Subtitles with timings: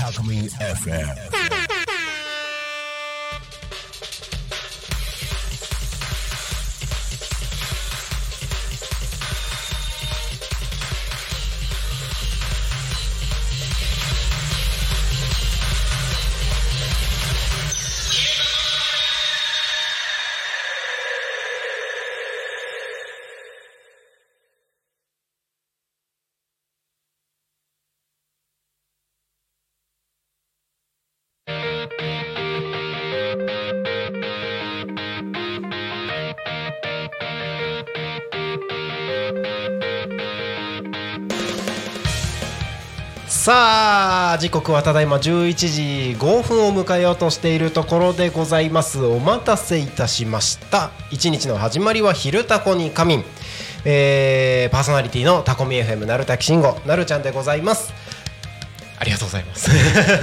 [0.08, 1.67] Alchemy FM.
[43.48, 49.02] さあ時刻はただいま11時5分を迎えようとしているところでございます。
[49.02, 50.90] お待たせいたしました。
[51.10, 53.24] 一日の始まりは昼タコに仮眠、
[53.86, 56.78] えー、パーソナリティのタコミ FM なるたきしんご。
[56.84, 57.94] なるちゃんでございます。
[58.98, 59.70] ありがとうございます。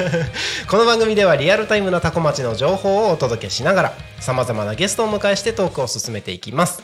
[0.70, 6.84] この番組ではリアルタイムなタコ町の情報をお届けしながらさまざまなゲストをお迎えしてトークを進めていきます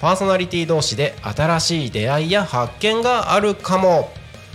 [0.00, 4.10] パーソナリティ同士で新しい出会いや発見があるかも。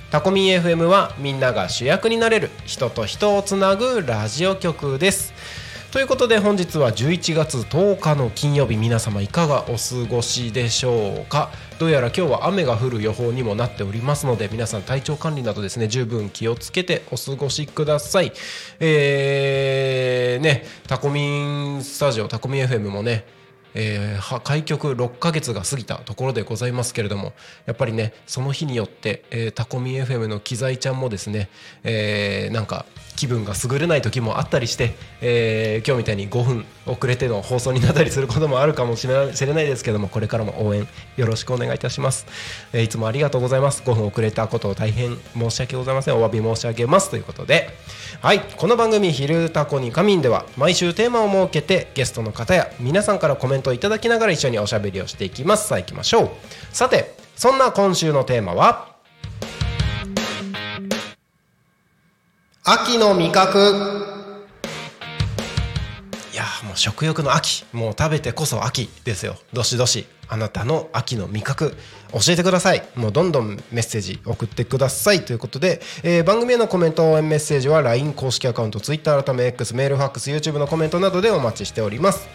[0.09, 5.33] タコミン FM はみんなが主役になれる人と人をつなぐラジオ局です。
[5.91, 11.51] ということで本日は11月10日の金曜日皆様いかがお過ごしでしょうか？
[11.77, 18.33] どうやら今日は雨が降る予報にもなっておりますので皆さん体調管理などですね十分気をつけてお過ごしください。
[18.79, 23.25] えー、ねタコミンスタジオタコミン FM もね
[23.75, 27.33] えー開局6ヶ月が過ぎたところでございますけれども
[27.65, 31.49] やっぱりねその日によって、えータコミ FM の機材ちゃんもですね、
[31.83, 40.87] えーなんか気分が優れない時もあったりして、えー今日みたいに5分遅れての放送になったりすることもあるかもしれないしれないですけどもこれからも応援
[41.17, 42.25] よろしくお願いいたします、
[42.73, 43.81] えーいつもありがとうございます。
[43.83, 46.15] 5分遅れたことを大変申し訳ございません。
[46.15, 47.69] お詫び申し上げますということで。
[48.21, 48.39] はい。
[48.39, 55.67] この番組「昼タコに仮眠」では毎週テーマを設けてゲストの方や皆さんからコメントをいただきながら一緒におしゃべりをしていきます。
[55.67, 56.29] さあ行きましょう。
[56.71, 58.95] さてそんな今週のテーマは
[62.63, 63.59] 秋の味覚。
[66.33, 67.63] いやーもう食欲の秋。
[67.73, 69.37] もう食べてこそ秋ですよ。
[69.53, 70.07] どしどし。
[70.27, 71.75] あなたの秋の味覚
[72.13, 72.83] 教えてください。
[72.95, 75.25] もうどんどんメッセージ送ってください。
[75.25, 82.27] ということで、えー番組へのコメント応援メッセージは LINE 公式アカウント Twitter 改め X メールファックス YouTube のコメントなどでお待ちしております。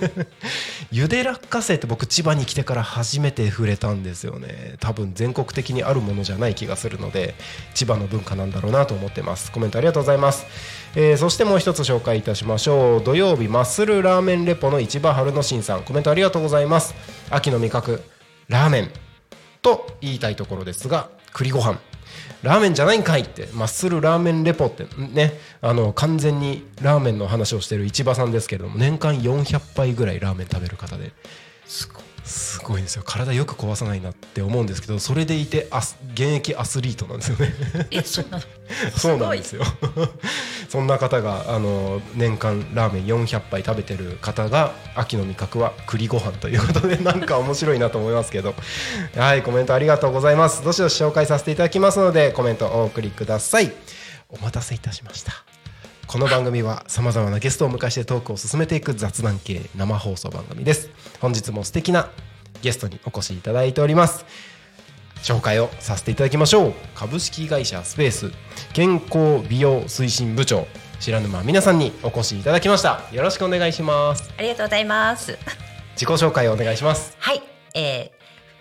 [0.91, 4.77] ゆで落花生って僕千葉に来てから初めて触れたんですよね。
[4.81, 7.35] 多分全国的にあるものじゃない気がするので
[7.75, 9.53] 千葉の文化なんだろうなと思ってます。
[9.53, 10.47] コメントありがとうございます、
[10.97, 13.05] えーそしてもう一つ紹介いたしましょう。
[13.05, 15.83] 土曜日マッスルラーメンレポの市場春の新さん。
[15.83, 16.95] コメントありがとうございます。
[17.29, 18.03] 秋の味覚
[18.49, 18.91] ラーメン
[19.63, 21.90] と言いたいところですが栗ご飯。
[22.43, 23.49] ラーメンじゃないんかいって。
[23.53, 24.87] マッスルラーメンレポって。
[24.97, 25.39] ね。
[25.61, 31.13] あの完全にラーメンの話をしてる市場さんですけれども年間400杯ぐらいラーメン食べる方で。
[31.67, 32.10] すごい。
[32.31, 33.03] すごいんですよ。
[33.05, 37.55] 体よく壊さないなって思うんですけどそれでいてアス現役アスリートなんですよね。
[37.91, 38.45] えそうなの？
[38.97, 39.65] そうなんですよ。
[40.69, 48.55] そんな方があの年間ラーメン400杯食べてる方が秋の味覚は栗ご飯ということで なんか面白いなと思いますけど。
[49.17, 50.63] はいコメントありがとうございます。
[50.63, 53.73] どしどし紹介させていただきますのでコメントお送りください。
[54.29, 55.33] お待たせいたしました
[56.11, 60.91] この番組はさまざまなゲストを迎えしてトークを進めていく雑談系生放送番組です。
[61.21, 62.11] 本日も素敵な
[62.63, 64.25] ゲストにお越しいただいております。
[65.23, 66.75] 紹介をさせていただきましょう。
[66.97, 68.33] 株式会社スペース
[68.73, 70.67] 健康美容推進部長
[70.99, 73.03] 白沼皆さんにお越しいただきました。
[73.13, 74.33] よろしくお願いします。
[74.37, 75.39] ありがとうございます。
[75.93, 77.15] 自己紹介をお願いします。
[77.21, 77.43] はい、
[77.77, 78.11] えー、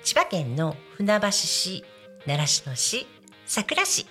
[0.03, 1.83] 千葉県の船橋市
[2.27, 3.07] 習志野市
[3.51, 4.05] 佐倉市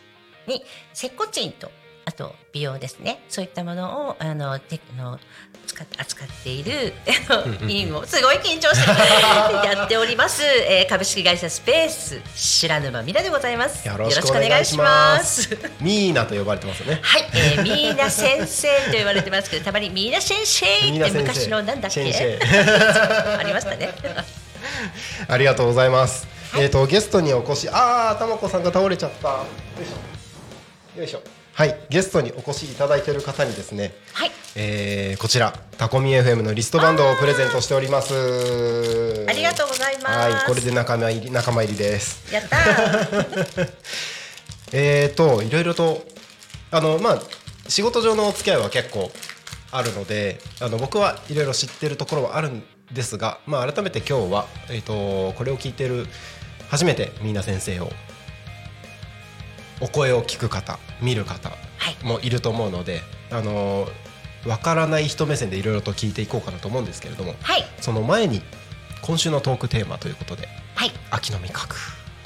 [0.49, 1.71] に接骨院と
[2.09, 3.23] あと美容ですね。
[3.29, 5.21] そういったものをあのてあの
[5.67, 6.95] 使っ扱っている
[7.31, 8.89] あの院をすごい緊張して
[9.69, 13.87] やっております、えー、株式会社スペース白沼ミラでございます。
[13.87, 15.51] よろしくお願いします。
[15.83, 16.99] ミーナと呼ばれてますよね。
[17.03, 22.01] はい、えー、ミーナ先生と言われてますけどたまにミーナ先生って昔のなんだっけ？
[23.39, 23.93] ありましたね。
[25.29, 26.27] ありがとうございます、
[26.57, 27.69] えっ、とゲストにお越し。
[27.71, 29.29] あーたまこさんが倒れちゃった。
[29.29, 29.45] よ
[29.83, 30.99] いしょ。
[31.01, 34.31] よいしょはいゲストにお越しいただいている方にですねはい。
[34.55, 39.27] えーこちらタコミ FM のリストバンドをプレゼントしております。
[39.29, 40.19] ありがとうございます。
[40.19, 42.33] はいこれで仲間入り仲間入りです。
[42.33, 43.73] やったー。
[44.71, 46.07] えーといろいろと
[46.71, 47.23] あのまあ
[47.67, 49.11] 仕事上のお付き合いは結構
[49.73, 52.63] あるのであの僕はいろいろ知ってるところはあるん
[52.93, 56.07] ですが、まあ、改めて今日は、えー、とこれを聞いてる
[56.69, 57.91] 初めてみんな先生を
[59.81, 61.57] お声を聞く方見る方は
[61.91, 62.05] い。
[62.05, 63.89] もいると思うので、あの
[64.47, 67.65] わからない人目線でいろいろと聞いていこうかなと思うんですけれどもはい。
[67.81, 68.43] その前に
[69.03, 70.91] 今週のトークテーマということではい。
[71.11, 71.77] 秋の味覚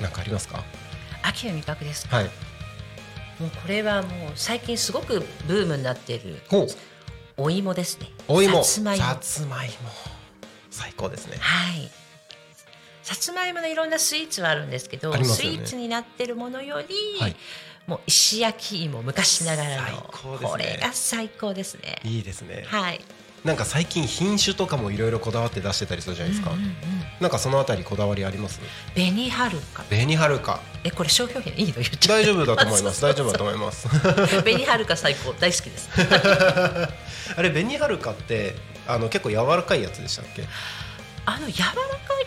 [0.00, 0.62] なんかありますか？
[1.22, 2.24] 秋の味覚ですか、はい。
[3.38, 6.40] もうこれはもう最近すごくブームになっている
[7.36, 8.08] お芋ですね。
[8.28, 8.62] お芋。
[8.62, 9.04] さつまいも。
[9.04, 9.74] さつまいも。
[10.70, 11.36] 最高ですね。
[11.40, 11.90] はい
[13.02, 15.24] さつまいものいろんなスイーツはあるんですけどね。
[15.24, 17.36] スイーツになってるものより、はい。
[17.86, 19.96] もう石焼き芋昔ながらの。
[19.98, 20.02] ね。
[20.12, 22.00] これが最高ですね。
[22.04, 22.64] いいですね。
[22.68, 23.00] はい。
[23.44, 26.74] なんか最近品種とかもいろいろこだわって出してたりするじゃないですか、うんうんうん。
[27.20, 28.60] なんかそのあたりこだわりあります？
[28.94, 29.82] 紅はるか。
[29.88, 30.60] 紅はるか。
[30.84, 31.80] えこれ商標品いいの？
[31.80, 33.02] 言っちゃ大丈夫だと思います。
[33.02, 33.88] 大丈夫だと思思います。
[33.88, 33.90] う
[34.44, 35.32] 紅はるか最高。
[35.32, 35.90] 大好きです。
[37.36, 38.54] あれ紅はるかって
[38.86, 40.44] あの結構柔らかいやつでしたっけ？
[41.26, 41.74] あの柔らか
[42.20, 42.26] い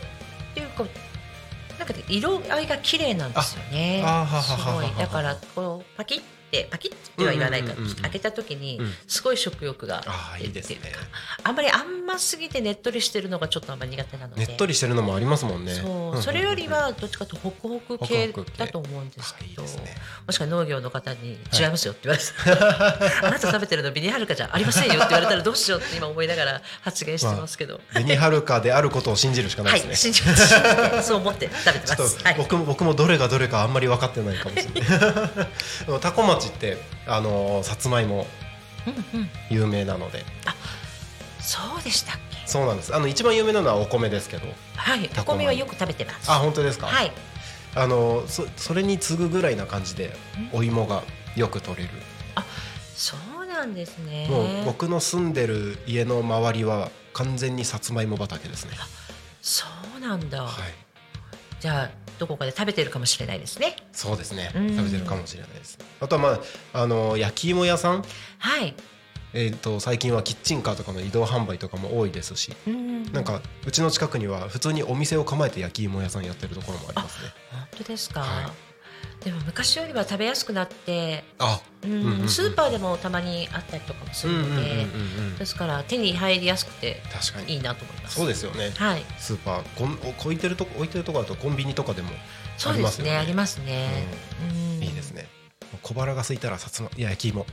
[0.84, 4.04] っていうかなんかね色合いが綺麗なんですよね。
[4.42, 4.88] すごい。
[4.98, 6.22] だからこうパキ
[6.60, 8.92] ってパキっては言わないか開けた時にうん。
[9.08, 10.76] すごい食欲がああいいですね。
[10.82, 11.06] 出てるか
[11.44, 14.46] あんまりあんますぎてねっとりしてるのがちょっとあんまり苦手なので。
[14.46, 15.74] ねっとりしてるのもありますもんね。
[15.74, 19.96] そうそれよりはどっちかとホクホク系だと思うんですあいいけどね。
[20.26, 30.48] もしくは農業の方に「違いますよ」って言われて、あなた食べてるのビニハルカじゃありませんよ」って言われたらどうしようって今思いながら発言してますけど、紅はるかであることを信じるしかなはいい、ですね、 信じます。
[30.48, 32.24] 信じてそう思って食べてます。
[32.24, 36.00] はい、僕も僕もどれがどれかあんまり分かってないかもしれない。
[36.02, 38.28] タコ町ってあのさつまいも。
[38.88, 40.24] うんうん、有名なので。
[41.40, 42.38] そうでしたっけ？
[42.48, 42.96] そうなんです。
[42.96, 44.48] あの一番有名なのはお米ですけど。
[44.76, 46.32] はい、お米はよく食べてます。
[46.32, 47.12] あ本当ですか、はい、
[47.76, 50.16] あのそそれに次ぐぐらいな感じで
[50.54, 51.04] お芋が
[51.36, 51.90] よく取れる、
[52.96, 54.28] そうなんですね。
[54.30, 58.72] もう僕の住んでる家の周りは完全にさつまいも畑ですね。
[59.42, 59.66] そ
[59.98, 60.44] うなんだ。
[60.44, 60.85] はい
[61.66, 63.76] じゃあどこかで食べてるかもしれないですね。
[63.92, 64.52] そうですね。
[64.56, 64.78] うん。
[64.78, 65.80] 食べてるかもしれないです。
[66.00, 66.40] あとはま
[66.74, 68.06] ああの焼き芋屋さん？
[68.38, 68.76] はい。
[69.34, 72.54] えー、と最近はキッチンカーとかの移動販売とかも多いですし。
[72.68, 77.30] うん、なんかうちの近くには普通にお店を構えて焼き芋屋さんやってるところもありますね。
[77.52, 78.20] 本当ですか？
[78.20, 78.52] は
[79.24, 82.30] でも昔よりは食べやすくなって、あうんうんうんうん。
[82.30, 84.86] スーパーでもたまにあったりとかもするので、
[85.40, 87.56] ですから手に入りやすくて確かに。
[87.56, 88.16] いいなと思います。
[88.16, 88.72] そうですよね。
[88.76, 89.06] はい。
[89.18, 92.10] スーパーこん置いてるとこ置いてるとこだとコンビニとかでも
[92.58, 93.12] そうでありますすよね。
[93.12, 93.18] ね。
[93.18, 93.90] ありますね。
[94.52, 94.84] うん。
[94.84, 95.28] いいですね。
[95.82, 97.46] 小腹が空いたらさつまいや焼き芋。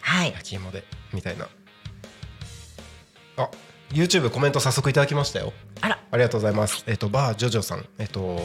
[0.00, 0.32] はい。
[0.32, 1.48] 焼き芋でみたいな。
[3.36, 3.50] あ
[3.92, 5.52] YouTube コメント早速いただきましたよ。
[5.80, 5.98] あら。
[6.10, 6.84] ありがとうございます。
[6.86, 7.84] えっ、とバージョジョさん。
[7.98, 8.38] えっ、と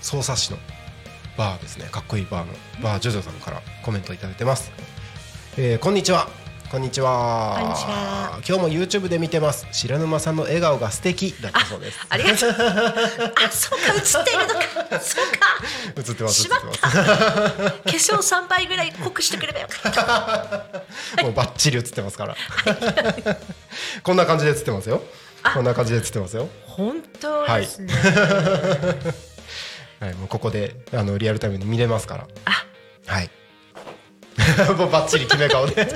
[0.00, 0.58] 匝瑳市の
[1.36, 1.88] バーですね。
[1.90, 4.70] かっこいいバーのバージョジョさんからコメントいただいてます、
[5.56, 6.28] えーこんにちは。
[6.72, 7.58] こんにちは。
[7.60, 8.40] こんにちは。
[8.48, 9.66] 今日も YouTube で見てます。
[9.72, 12.06] 白沼さんの笑顔が素敵だったそうです。
[12.08, 12.50] ありがとう。
[12.50, 12.54] あ
[13.50, 15.00] そうか映っているのか。
[15.00, 15.58] そうか。
[15.96, 16.90] 映ってますしまった。
[16.90, 16.96] 化
[17.84, 20.72] 粧三倍ぐらい濃くしてくればよかった。
[21.22, 22.36] もうバッチリ映ってますから。
[24.02, 25.02] こんな感じで映ってますよ。
[25.52, 26.48] こんな感じで映ってますよ。
[26.64, 29.31] 本当ですね、はい、
[30.14, 32.28] もうここであのリアルタイムに見れますから。
[32.44, 32.66] あ
[33.06, 33.30] はい。
[34.76, 35.86] もうバッチリ決め顔で、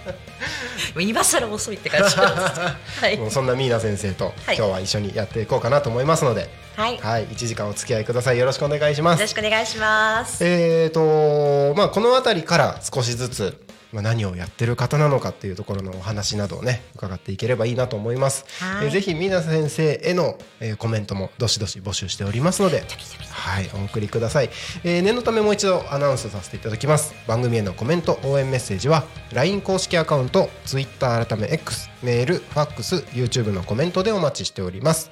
[0.98, 2.76] 今更遅いって感じ は
[3.10, 8.38] いもうそんなミーナ先生とはい今日は一緒にやっていこうかなと思いますので、はいよはい、1時間お付き合いください。
[8.38, 9.26] よろしくお願いしますろ。
[9.26, 13.65] しくお願いしますえーとまあこの辺りから少しずつ。
[13.96, 18.44] まあ、何をやってる方なのかっていうところのお話などをね伺っていければいいなと思います。
[18.90, 22.84] ぜひミーナ先生への、えーコメントもどしどし募集しておりますので、
[23.30, 24.50] はい、お送りください、
[24.84, 27.14] えー念のためもう一度アナウンスさせていただきます。
[27.26, 35.10] 番組へのコメント応援メッセージは LINE 公式アカウント Twitter 改め X メールファックス YouTube のコメントでお待ちしております。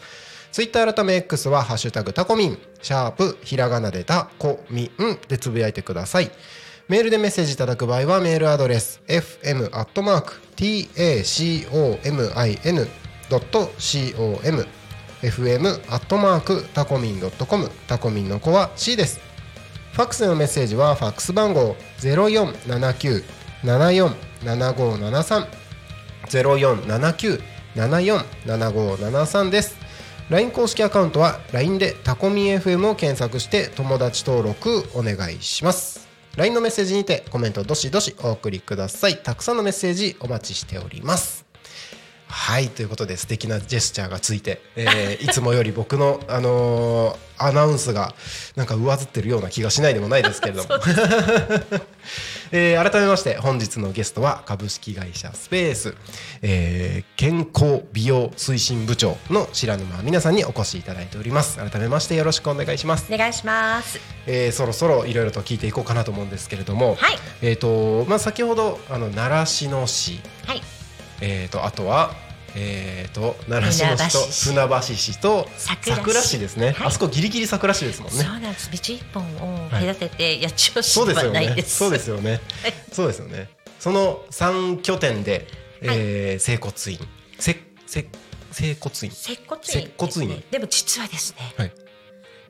[0.53, 6.31] ツイッター改め X は「ハッシュタグタコミン」シャープひらがなでタコミンでつぶやいてください
[6.87, 12.87] メールでメッセージいただく場合はメールアドレス fm アットマーク tacomin
[13.31, 14.67] ドット com
[15.23, 19.19] fm アットマークタコミンドットコムタコミンの子は C です。
[19.93, 23.25] ファックスのメッセージはファックス番号ゼロ四七九
[23.63, 24.15] 七四
[24.45, 25.47] 七五七三
[26.29, 27.41] ゼロ四七九
[27.75, 29.79] 七四七五七三です。
[30.29, 36.04] LINE 公式アカウントは LINE でタコミン FM を検索して友達登録お願いします。
[36.37, 39.19] LINE のメッセージにてコメントどしどしお送りください。
[39.23, 41.44] たくさんのメッセージお待ちしております。
[42.37, 48.15] はいということで素敵なジェスチャーがついて、えー いつもより僕の、あのーアナウンスが
[48.55, 50.69] なんか上ずってるような気がしないでもないですけれども、
[52.53, 55.95] えー改めまして本日のゲストは株式会社スペース、
[56.43, 61.57] えー健康美容推進部長の白沼美奈さんにお越しいただいております。
[61.59, 63.99] 改めましてよろしくお願いします、お願いします。
[64.27, 67.19] えーそろそろいろいろと聞いていこうかなと思うんですけれども、はい。
[67.43, 70.21] えーとまあ、先ほどあの習志野市。
[70.47, 70.63] はい。
[71.21, 72.15] えー、とあとは、
[72.57, 76.39] えー、と習志野市と船橋市と桜市。
[76.39, 76.87] ですね、はい。
[76.89, 78.19] あそこギリギリ桜市ですもんね。
[78.19, 78.71] そうなんです。
[78.71, 81.77] 道一本を隔てて八千代市そうですよはないねです。
[81.77, 82.41] そうですよね。
[82.93, 83.49] そうですよね。
[83.79, 85.47] その3拠点で、
[85.83, 86.99] えー整骨院。
[87.39, 87.57] せ
[87.87, 88.07] せ
[88.53, 89.11] 整骨院。
[89.11, 90.29] 接骨院骨院。
[90.29, 91.73] ね、でも実はですね、はい。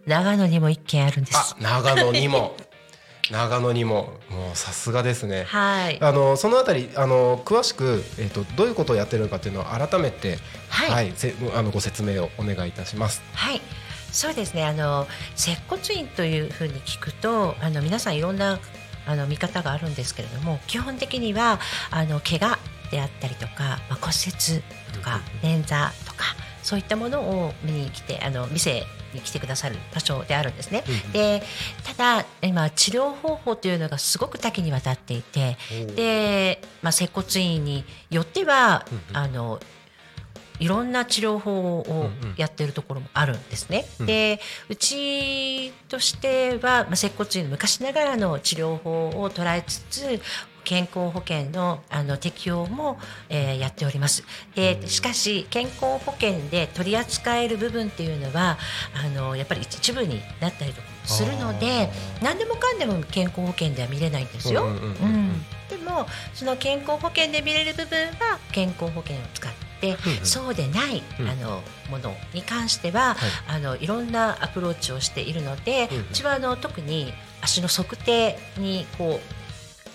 [0.07, 1.57] 長野にも一軒あるんです。
[1.59, 2.57] あ長野にも
[3.31, 5.45] 長野にももうさすがですね。
[5.45, 5.99] はい。
[6.01, 10.39] あのそのあたりあの詳しく、えー、とどういうことをやってるのかっていうのを改めて、
[10.69, 11.13] はい。
[11.15, 13.23] せあのご説明をお願いいたします。
[13.33, 13.61] はい。
[14.13, 14.65] そうですね。
[14.65, 18.61] あの接骨院というふうに聞くとあの皆さんいろんな
[19.07, 22.59] あの見方があるんですけれども基本的にはあの怪我
[22.91, 24.63] であったりとか、まあ、骨折
[24.95, 26.25] とか捻挫とか
[26.65, 30.83] そういったものを見に来てあの店に来てくださる場所であるんですね。
[31.13, 31.43] で
[31.85, 35.57] ただ今治療方法というのがすごく多岐にわたっていて
[35.95, 39.61] で、まあ、接骨院によっては、あの
[40.61, 43.85] いろんな治療法をやってるところもあるんですね。
[44.01, 44.07] うん。
[44.07, 50.21] でうちとしては、まあ、接骨院の昔ながらの治療法を捉えつつ
[50.65, 54.25] 健康保険のあの適用も、えーやっております。
[54.55, 58.59] でしかし健康保険で取り扱える部分っていうのは
[58.95, 61.91] あのやっぱり一部になったりとかするので
[62.23, 64.65] 何でもかんでも健康保険では見れないんですよ。
[64.67, 70.25] うんでもその健康保険で見れる部分は健康保険を使って、うんうん。
[70.25, 71.29] そうでない、うん。
[71.29, 73.17] あのものに関しては、はい。
[73.57, 79.44] あのいろんなアプローチをしているので、うんううんちはあの特に足の測定にこう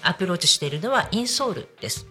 [0.03, 2.07] アプローチしているのはインソールです。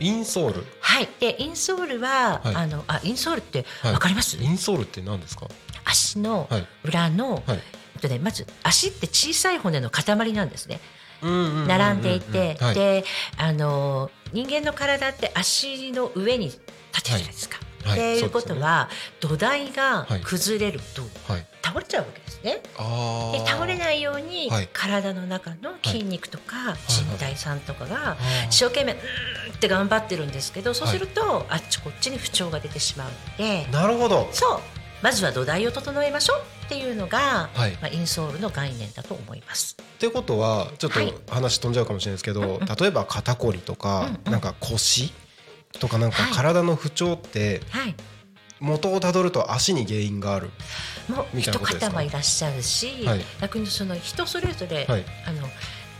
[0.00, 0.64] インソール？
[0.80, 2.54] はい、でインソールは、はい。
[2.54, 3.92] あのあインソールってはい。
[3.92, 5.48] わかります、インソールって何ですか？
[5.84, 6.66] 足のはい。
[6.84, 7.60] 裏の、はい。
[8.00, 10.80] とね、まず足って小さい骨の塊なんですね。
[11.20, 12.74] 並並んでいて、はい。
[12.74, 13.04] で
[13.36, 17.58] あの人間の体って足の上に立てるじゃないですか。
[17.84, 18.88] はいっていうことは、
[19.20, 20.20] 土台がはい。
[20.20, 21.46] 崩れるとはい。
[21.62, 22.62] 倒れちゃうわけですね。
[22.78, 24.68] あで倒れないように、はい。
[24.72, 28.16] 体の中の筋肉とか人体さんとかが
[28.48, 34.28] 一生懸命うーんって頑張ってるんですけどそうすると、あっちこっちに不調が出てしまうので、なるほど。
[34.32, 34.60] そう。
[35.02, 36.42] まずは土台を整えましょう。
[36.66, 37.72] っていうのが、はい。
[37.80, 39.76] まあ、インソールの概念だと思います。
[39.80, 41.14] っていうことはちょっとはい。
[41.30, 42.58] 話飛んじゃうかもしれないですけど、うんうん。
[42.66, 44.32] 例えば肩こりとか、うんうん。
[44.32, 45.12] なんか腰
[45.72, 46.32] とかなんかはい。
[46.32, 47.94] 体の不調ってはい、
[48.60, 50.50] 元をたどると足に原因がある。
[51.08, 53.20] もう一方もいらっしゃるし、はい。
[53.40, 55.04] 逆にその人それぞれ、はい。
[55.26, 55.48] あの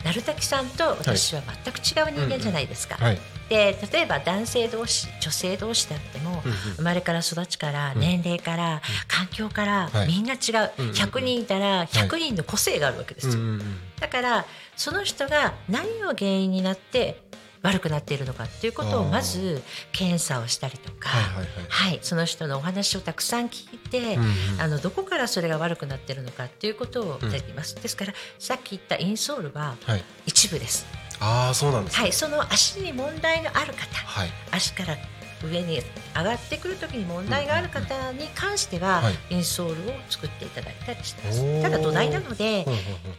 [0.04, 2.96] 成滝さんと私は全く違う人間じゃないですか。
[2.96, 3.18] はい。
[3.48, 6.56] で例えば男性同士女性同士であっても、うんうん。
[6.76, 8.00] 生まれから育ちからうん。
[8.00, 10.08] 年齢から、環境から、はい。
[10.08, 10.94] みんな違う、うんうんうん。
[10.94, 13.32] 100人いたら100人の個性があるわけですよ。
[13.34, 13.78] うんうんうん。
[14.00, 14.44] だから
[14.76, 17.22] その人が何を原因になって
[17.62, 19.62] 悪くなっているのかっていうことをまず
[19.92, 21.46] 検査をしたりとか、はいはいはい。
[21.68, 30.04] はい、その人のお話をたくさん聞いて、うんうんあのどこからそれが悪くなっているのかっていうことをやります、ですからさっき言ったインソールははい。
[30.26, 30.86] 一部です、
[31.20, 32.02] ああそうなんですね。
[32.02, 34.30] はい、その足に問題のある方はい。
[34.50, 34.96] 足から
[35.44, 35.80] 上に
[36.16, 39.14] 上がってくる時に問題がある方に関しては、はい。
[39.30, 41.62] インソールを作っていただいたりしてます。
[41.62, 42.66] ただ土台なので、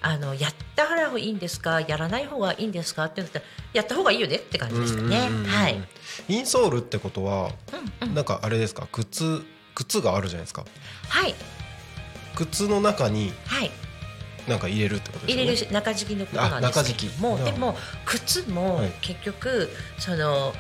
[0.02, 1.82] あのやった方がいいんですか？
[1.82, 3.06] やらない方がいいんですか？
[3.06, 5.30] って言ったらやった方がいいよねって感じですかね。
[5.48, 5.82] はい。
[6.28, 7.52] インソールってことは
[8.02, 8.16] うんうん。
[8.16, 8.88] なんかあれですか？
[8.92, 9.42] 靴
[9.76, 10.66] 靴があるじゃないですか。
[11.08, 11.36] はい。
[12.36, 13.72] 靴の中にはい。
[14.48, 15.52] なんか入れるってことですよね？
[15.52, 17.54] 入れる中敷きのことなんですけどもあ中敷き。
[17.54, 18.92] でも靴もはい。
[19.02, 20.54] 結局その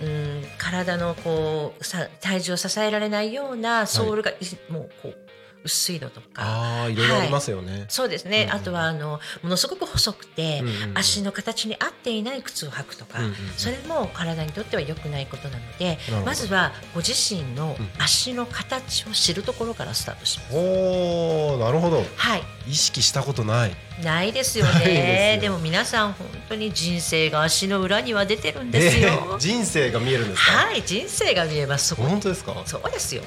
[0.00, 4.34] うん体のこうさ体重を支えられないようなソールがい
[4.70, 5.16] もうこう
[5.64, 6.26] 薄いのとか。
[6.36, 7.86] ああいろいろありますよね。
[7.88, 10.98] そうですね、うんうんあとはあのものすごく細くて、うんうんうん。
[10.98, 13.36] 足の形に合っていない靴を履くとか、うんうんうん。
[13.56, 20.56] それも体にとっては良くないことなのでまずはご自身のうん足の形を知るところからスタートします。
[20.56, 22.04] おおなるほど。
[22.16, 22.42] はい。
[22.68, 23.76] 意識したことない。
[24.02, 25.38] ないですよね。
[25.40, 30.52] でも皆さん本当に人生が足の裏には出てるんですよ、えー人生が見えるんですか？
[30.52, 31.88] はい人生が見えます。
[31.88, 32.54] そこ本当ですか？
[32.66, 33.22] そうですよ。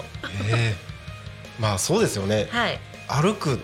[0.49, 0.91] えー
[1.61, 2.47] まあそうですよね。
[2.51, 3.59] はい、歩く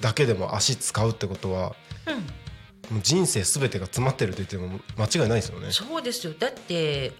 [0.00, 1.74] だけでも足使うってことは
[2.06, 5.70] うん、もう人生すべてが詰まってると言っても間違いないですよね。
[5.70, 6.34] そうですよ。
[6.38, 7.12] だって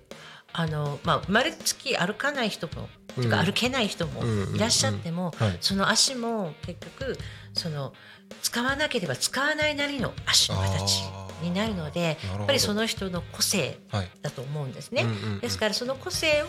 [0.53, 3.31] あの、まあ、生まれつき歩かない人も、うん。
[3.31, 4.23] 歩けない人も
[4.55, 5.59] いらっしゃっても、はい。
[5.61, 7.19] その足も結局
[7.55, 7.93] その
[8.43, 11.05] 使わなければ使わないなりの足の形
[11.43, 14.11] になるのでやっぱりその人の個性はい。
[14.23, 15.03] だと思うんですね。
[15.03, 16.47] うんうんうんですからその個性を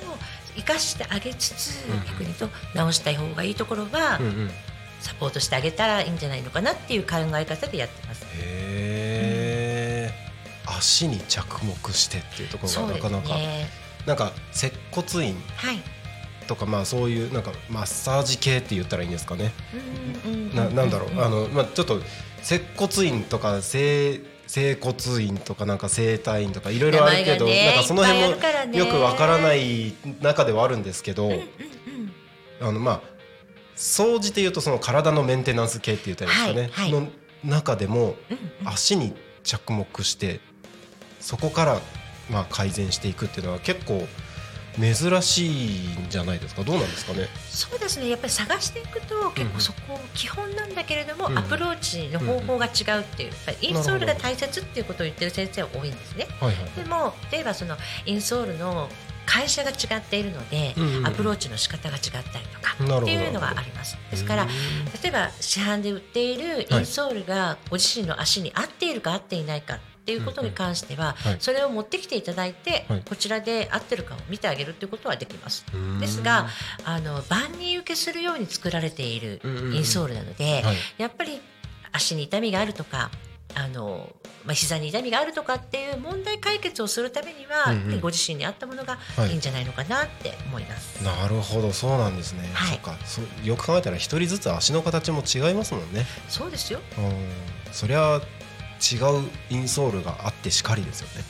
[0.56, 4.52] 生かしてあげつつ、うんうん逆にと直したい方がいいところはうんうん。
[5.02, 8.26] サポートしてあげたらいいんじゃないのかなっていう考え方でやってます。
[8.34, 10.12] へえ、
[10.66, 13.68] 足に着目してっていうところがなかなか、ね。
[14.08, 15.78] なんか接骨院はい。
[16.48, 19.52] とかまあそういうなんかマッサージ系って言ったらいいんですかね。
[20.54, 22.02] ななんだろう、んあのまあちょっと
[22.42, 28.22] 接骨院とか整整骨院とかなんか整体院とかいろいろあるけど、なんかその辺
[28.72, 31.32] もよくわからない中ではあるんですけど、
[32.62, 33.02] あのまあ
[33.76, 37.08] 総じて言うとその体のメンテナンス系って言ったらいいんですかね、はいの
[37.44, 38.16] 中でも
[38.64, 40.40] 足に着目して
[41.20, 41.80] そこから
[42.32, 44.08] まあ改善していくっていうのは結構
[44.80, 46.64] 珍しいんじゃないですか？
[46.64, 47.28] どうなんですかね？
[47.50, 48.10] そうですね。
[48.10, 51.38] やっぱり探していくと結構そこ基本なんだけれども、うんうん。
[51.40, 56.28] アプローチの方法が違うっていう、インソールが大切っていうことを言ってる先生は多いんですね。
[56.40, 58.90] はいはいでも例えばそのインソールの
[59.26, 61.08] 会社が違っているので、うんうんうん。
[61.08, 63.98] アプローチの仕方が違ったりとかっていうのがあります。
[64.12, 64.50] ですからうん。
[65.02, 71.38] 例えば市販で売っているインソールがご自身の足に合っているか合っていないかっていうことに関しては、はい。
[71.40, 73.02] それを持ってきていただいて、はい。
[73.04, 75.66] こちらで合ってるかを見てあげるっていうことはできます。
[75.74, 76.00] うん。
[76.00, 76.46] ですが
[76.84, 79.42] あの万人受けするように作られている
[79.74, 80.76] インソールなので、はい。
[81.00, 81.42] やっぱり
[81.92, 83.10] 足に痛みがあるとか
[83.56, 84.14] あの、
[84.46, 88.00] まあ、膝に痛みがあるとかっていう問題解決をするためには、うんうん。
[88.00, 89.32] ご自身に合ったものがはい。
[89.32, 91.04] いいんじゃないのかなって思います。
[91.04, 91.74] なるほど。
[91.74, 92.80] そうなんですね、はい。
[93.06, 93.44] そうか。
[93.44, 96.06] よく考えたら一人ずつ足の形も違いますもんね。
[96.30, 97.14] そうですよ、うん。
[97.72, 98.22] そりゃ
[98.82, 101.26] 違うインソールがあってしかりですよね。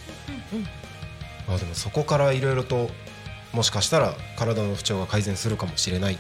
[0.54, 2.90] うんうん、あでもそこからいろいろと
[3.54, 6.18] もしかしたら体の不調が改善するかもしれない。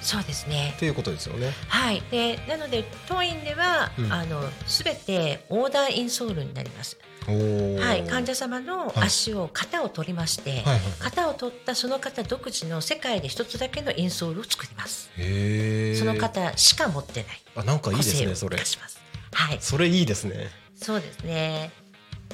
[0.00, 0.74] そうですね。
[0.78, 1.52] ということですよね。
[1.68, 4.12] はい、でなので当院では、うん。
[4.12, 6.96] あのすべてオーダーインソールになります。
[7.26, 9.06] はい、患者様のはい。
[9.06, 15.10] 足を型を取りまして、はい型を取ったその方独自の世界で一つだけのインソールを作ります。
[15.98, 17.42] その方しか持ってない。
[17.56, 18.99] あなんかいいですねそれします。
[19.32, 20.48] はい、それいいですね。
[20.74, 21.70] そうですね。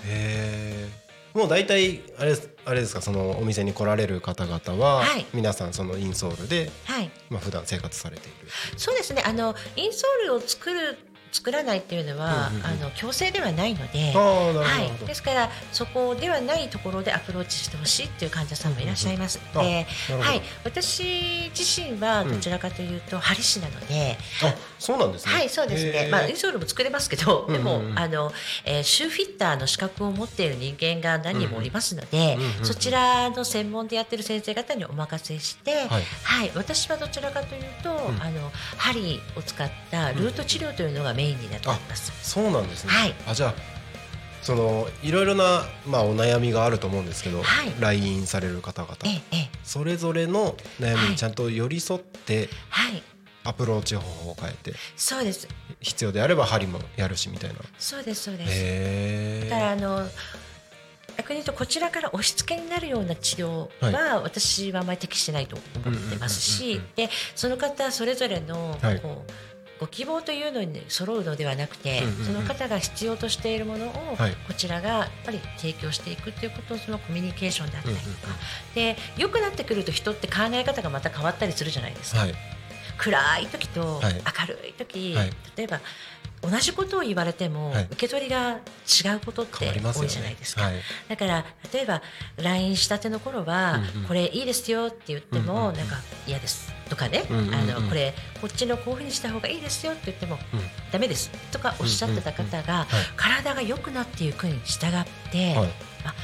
[0.05, 3.03] へえもう大体あれあれですか？
[3.03, 5.27] そのお店に来られる方々は、はい。
[5.35, 8.49] 皆さんそのインソールで、はい、まあ普段生活されている。
[8.79, 9.23] そうですね。
[9.27, 10.97] あのインソールを作る
[11.33, 12.67] 作らないっていうのは、うんうんうん。
[12.67, 14.13] あの強制ではないので。
[14.13, 15.07] はい。
[15.07, 19.41] ですからそこではないところでアプローチしてほしいっていう患者さんもいらっしゃいます。
[19.55, 20.21] うんうんうん。
[20.21, 25.33] はい、私自身はどちらかというと針師なので、あそうなんですね。
[25.33, 25.99] はい、そうですへね。
[26.09, 26.11] ー。
[26.11, 27.91] まあインソールも作れますけど、でも、うんうん。
[27.93, 28.33] うんあの、
[28.65, 36.03] えー、シューフィッターの資格を持っている人間が何人もおりますので、うんうんそちらの専門でやってる先生方にお任せして、はい。
[36.23, 38.23] はい、私はどちらかというと、ん。
[38.23, 42.13] あの針を使ったルート治療というのがメインになっております。
[42.23, 43.15] そうなんですね、はい。
[43.27, 43.55] あじゃあ
[44.43, 47.75] そのいろいろな、まあ、お悩みがあると思うんですけど、はい。
[47.81, 48.97] 来院される方々。
[49.05, 51.11] ええええ、それぞれの悩みはい。
[51.11, 53.03] にちゃんと寄り添ってはい、
[53.43, 55.49] アプローチ方法を変えてそうです。
[55.81, 57.57] 必要であれば針もやるしみたいな。
[57.79, 58.51] そうですそうです。
[58.53, 60.09] へだからえあの
[61.17, 69.01] 逆に言うとこちらから押し付けになるような治療は、私はあまり適してないと思ってますしでその方それぞれのはい。
[69.01, 69.33] こう、
[69.79, 74.37] ご希望というのに揃うのではなくて、その方が必要としているものを、はい。
[74.47, 78.35] こちらがやっぱり提供していくということそのコミュニケーションだったりとか、
[78.75, 82.21] で良くなってくると人って考え方がまた変わったりするじゃないですか。
[82.21, 82.35] はい。
[82.99, 84.15] 暗い時とはい。
[84.15, 85.31] 明るい時、はい。
[85.57, 85.81] 例えば
[86.43, 87.85] 同じことを言われても、はい。
[87.85, 90.63] 受け取りが違うことって多いじゃないですか。
[90.63, 90.75] はい。
[91.09, 92.03] だから例えば
[92.37, 100.61] LINE したての頃は、これいいですよって言っても、なんか嫌ですとかね、あのこれこっちのこういうふうにした方がいいですよって言っても、うん。
[100.93, 102.87] ダメですとかおっしゃってた方が、はい。
[103.17, 105.69] 体が良くなっていくに従って、はい。
[106.05, 106.15] あ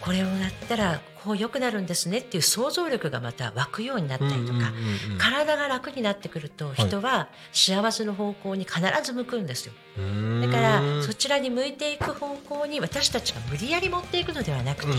[0.00, 4.72] これをやったらこう良くなるんですねっていう想像力がまた湧くようになったりとか、
[5.18, 9.72] 体が楽になってくると人は幸せの方向に必ず向くんですよ。
[9.98, 10.04] うー
[10.38, 10.40] ん。
[10.40, 14.92] だからそちらに向いていく方向に私たちが無理やり持っていくのではなくて、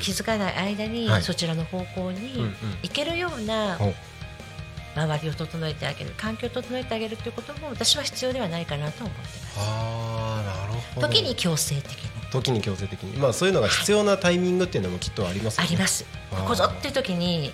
[0.00, 1.22] 気づかない間にはい。
[1.22, 3.92] そちらの方向にん行けるようなお
[5.04, 9.58] 周りを整えてあげる環境を整えてあげるということも私は必要ではないかなと思ってます。
[9.58, 11.08] あーなるほど。
[11.08, 12.10] 時に強制的に。
[12.30, 13.16] 時に強制的に。
[13.18, 15.68] まあそういうのが必要なタイミングっていうのもきっとありますよね。
[15.68, 16.04] あります。
[16.30, 17.52] ここぞっていう時に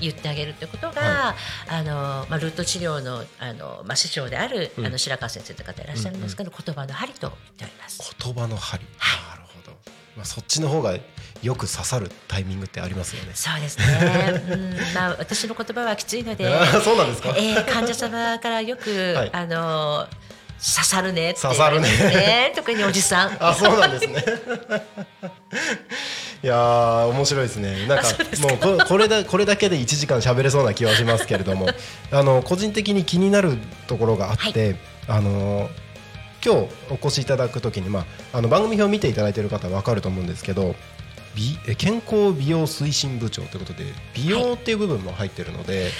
[0.00, 1.36] 言ってあげるということが、は
[1.68, 4.86] あのまあ、ルート治療のあの、まあ、師匠である、うん。
[4.86, 8.16] あの白川先生という方いらっしゃるんですけど、言葉の針と言っております。
[8.18, 9.76] 言葉の針、はなるほど、
[10.16, 10.96] まあ、そっちの方が
[11.42, 13.30] よく刺さるタイミングってありますよね。
[13.34, 14.42] そうですね。
[14.50, 16.44] うん、まあ、私の言葉はきついので、
[16.84, 19.30] そうなんですか、えー、患者様からよく、はい。
[19.32, 20.06] あの
[20.60, 22.52] 刺さるねって言われます刺さるね。
[22.56, 23.36] 特におじさん。
[23.40, 24.24] あそうなんですね。
[26.42, 27.86] いやー面白いですね。
[27.86, 28.08] なんか
[28.40, 31.68] もうここれだこれだけで1時間喋れそうな気はしますけれども。
[32.12, 34.76] あの個人的に気になるところがあって、
[35.08, 35.70] あの
[36.44, 40.74] 今日お越しいただくときに、まあ、あの番組表を見ていただいている方は分かると思うんですけど
[41.76, 45.90] 健康美容推進部長ということで美容っていう部分も入ってるので、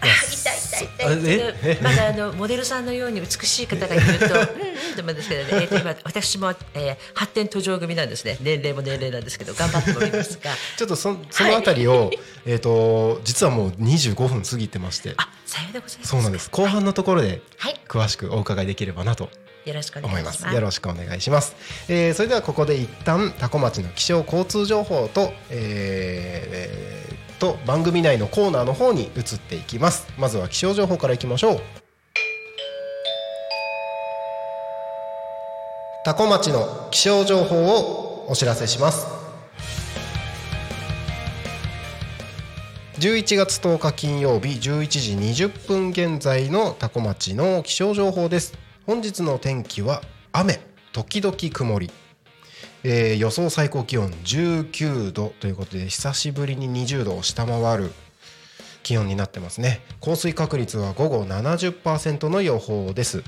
[0.00, 8.36] あ痛い痛い痛あいええまだあのモデルさんのように美しい方が言うとうんうんと思うんですけどね、えーと今私も、えー発展途上組なんですね。
[8.40, 10.50] 年齢も年齢なんですけど頑張っておりますが。
[10.76, 12.10] ちょっとそそのあたりを、
[12.46, 15.14] えっ、と実はもう25分過ぎてまして。
[15.16, 16.10] あさようでございます。
[16.10, 16.48] そうなんです。
[16.50, 17.80] 後半のところではい。
[17.88, 19.30] 詳しくお伺いできればなと
[19.64, 20.42] よろしくお願いします。
[20.42, 21.54] すよろしくお願いします、
[21.88, 30.06] えーそれではここで一旦多古町の気象交通情報と、えーえーと番組内のコーナーの方に移っていきます。
[30.16, 31.60] まずは気象情報からいきましょう。
[36.04, 39.06] 多古町の気象情報をお知らせします。
[43.00, 48.61] 11月10日金曜日11時20分現在の多古町の気象情報です。
[48.84, 50.58] 本日の天気は雨
[50.92, 51.90] 時々曇り、
[52.82, 57.92] えー予想最高気温19度ということで久しぶりに20度を下回る
[58.82, 59.82] 気温になってますね。
[60.00, 63.22] 降水確率は午後70%の予報です、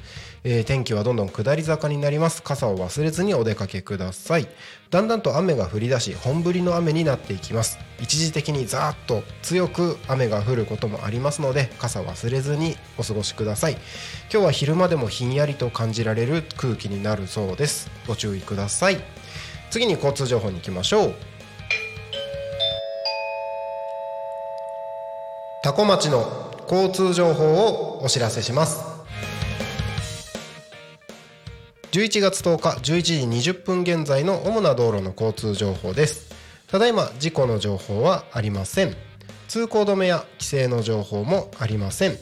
[0.46, 2.42] えー天気はどんどん下り坂になります。
[2.42, 4.46] 傘を忘れずにお出かけください。
[4.90, 7.78] だんだんと雨が降り出し本降りの雨になっていきます。
[7.98, 13.72] 一時的にザーッと強く雨が降ることもありますので傘忘れずにお過ごしください。
[14.30, 17.90] 今日は昼間でもひんやりと感じられる空気になるそうです。
[18.07, 19.02] ご注意ください。
[19.70, 21.14] 次に交通情報に行きましょう。
[25.62, 28.93] 多古町の交通情報をお知らせします。
[31.94, 36.35] 11月10日11時20分現在の主な道路の交通情報です。
[36.66, 38.96] ただいま事故の情報はありません。
[39.46, 42.18] 通行止めや規制の情報もありません。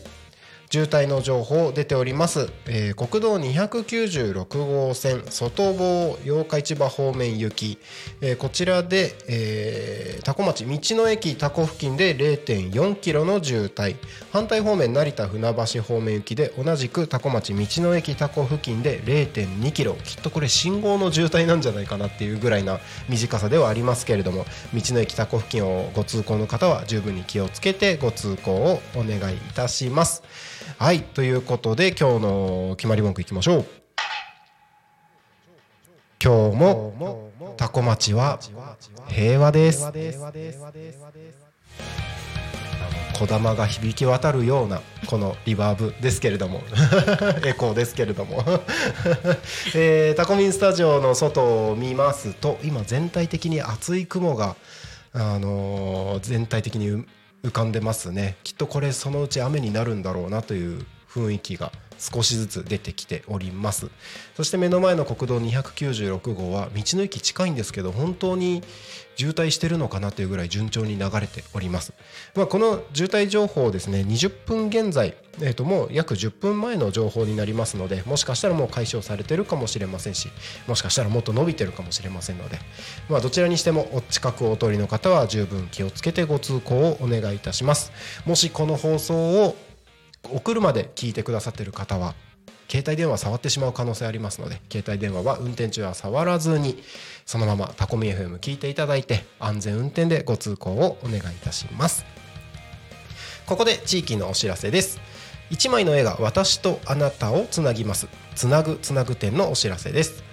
[0.72, 7.78] 渋滞の情報出ております、えー国道296号線外房八日市場方面行き、
[8.22, 13.96] えーこちらで、えー、多古町道の駅多古付近で0.4キロの渋滞。
[14.32, 19.92] 反対方面成田船橋方面行きで同じく多古町道の駅多古付近で0.2キロ。
[20.04, 22.80] きっとこれ信号の渋滞なんじゃないかなっていうぐらいな
[23.10, 24.46] 短さではありますけれども。
[24.72, 30.22] 道の駅多古付近をご通行の方は十分に気をつけてご通行をお願いいたします。
[30.78, 33.66] はいということで今日の決まり文句いきましょう。
[36.22, 38.38] 今日もタコ町は
[39.08, 39.84] 平和です。
[43.14, 46.60] 小玉が響き渡るようなこのリバーブですけれども
[47.44, 48.42] エコーですけれども、
[49.74, 54.56] えータコミンスタジオの外を見ますと今全体的に厚い雲が、
[55.12, 57.04] あのー全体的に
[57.42, 58.36] 浮かんでますね。
[58.44, 61.72] きっとこれそのうち雨になるんだろうなという雰囲気が。
[62.02, 63.88] 少しずつ出てきております。
[64.36, 68.62] そして目の前の国道296号は道の駅近いんですけど本当に
[69.16, 71.92] 渋滞してるのかなというぐらい順調に流れております、
[72.34, 80.28] まあ、この渋滞情報ですね20分現在、えー、ともう約10分前の情報になりますのでもしかしたらもう解消されてるかもしれませんし
[80.66, 82.58] もしかしたらもっと伸びてるかもしれませんので、
[83.08, 87.92] まあ、どちらにしてもお近くお通りの方は十分気をつけてご通行をお願いいたします。
[88.26, 89.56] もしこの放送を
[90.30, 92.14] お車で聞いてくださっている方は
[92.68, 96.82] 携帯電話触ってしまう可能性ありますので携帯電話は運転中は触らずに
[97.26, 102.06] そのままタコミ FM 聞いていただいて安全運転でご通行をお願いいたします。
[103.46, 105.00] ここで地域のお知らせです。
[105.50, 108.08] 1枚の絵が私とあなたをつなぎます。
[108.34, 110.24] つなぐつなぐ展のお知らせです。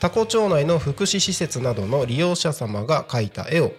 [0.00, 3.72] タコ町内の福祉施設などの利用者様が描いた絵を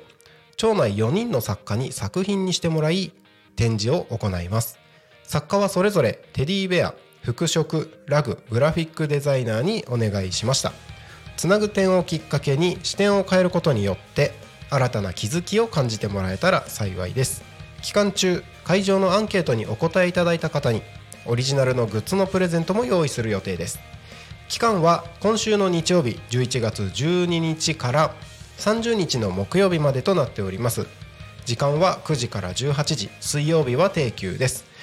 [0.56, 3.12] 町内4人の作家に作品にしてもらい
[3.58, 4.80] 展示を行います。
[5.28, 10.72] 作家はそれぞれテディベア服飾ラググラフィックデザイナーにお願いしました。
[11.38, 14.34] つなぐ点をきっかけに視点を変えることによって
[14.70, 17.44] 新たな気づきを感じてもらえたら幸いです。
[17.82, 20.82] 期間中会場のアンケートにお答えいただいた方に
[21.26, 23.80] オリジナルのグッズのプレゼントも用意する予定です。
[24.48, 28.14] 期間は今週の日曜日11月12日から
[28.60, 30.86] 30日の木曜日までとなっております。
[31.46, 34.75] 時間は9時から18時水曜日は定休です。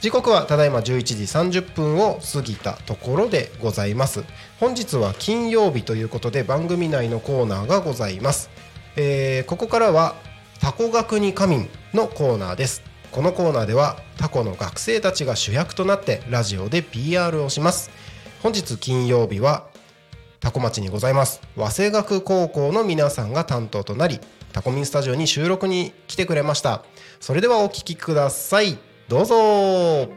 [0.00, 1.02] 時刻はただいま11
[1.50, 4.24] 時30分を過ぎたところでございます。
[4.58, 8.48] 本日は金曜日ということで番組内のコーナーがございます、
[8.96, 10.14] えーここからは
[10.58, 12.82] タコ学に仮眠のコーナーです。
[13.12, 17.90] このコーナーではタコの学生たちが主役となってラジオで PR をします。
[18.42, 19.66] 本日金曜日は
[20.40, 21.42] タコ町にございます。
[21.56, 24.18] 早稲学高校の皆さんが担当となり
[24.54, 26.84] タコミンスタジオに収録に来てくれました。
[27.20, 28.89] それではお聞きください。
[29.10, 30.08] どうぞ。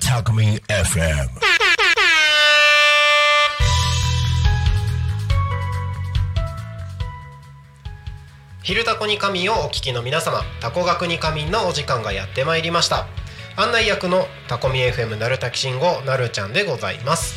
[0.00, 1.43] タコミン FM
[8.64, 13.06] 昼タコに仮眠をお聞きの皆様タコ学に仮眠のお時間がやってまいりました。
[13.56, 17.34] 案内役のタコミ FM なるたきしんごなるちゃんでございます。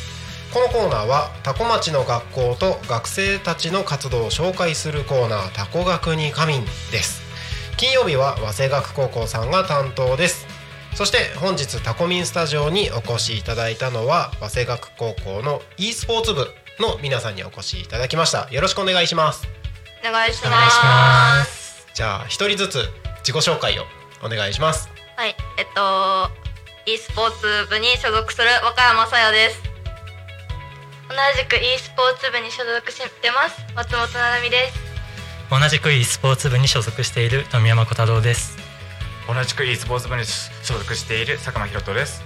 [0.54, 7.20] このコーナーはタコ町の学校と学生たちの活動を紹介するコーナータコ学に仮眠です。
[7.76, 10.46] 金曜日は早稲学高校さんが担当です。
[10.94, 16.46] そして本日タコミンスタジオにお越しいただいたのは早稲学高校の e スポーツ部
[16.80, 18.48] の皆さんにお越しいただきました。
[18.50, 19.46] よろしくお願いします。
[20.02, 21.86] お願いします。
[21.94, 22.88] じゃあ一人ずつ
[23.20, 23.84] 自己紹介を
[24.22, 24.88] お願いします。
[25.16, 26.30] はい、えっと
[26.86, 29.62] e スポーツ部に所属する若山さやです。
[31.08, 34.78] 同じく e スポーツ部に所属してます松本ななみです。
[35.50, 38.56] 同じく e スポーツ部に所属している富山小太郎です。
[39.26, 42.22] 同じく e スポーツ部に所属している佐久間ひろとです。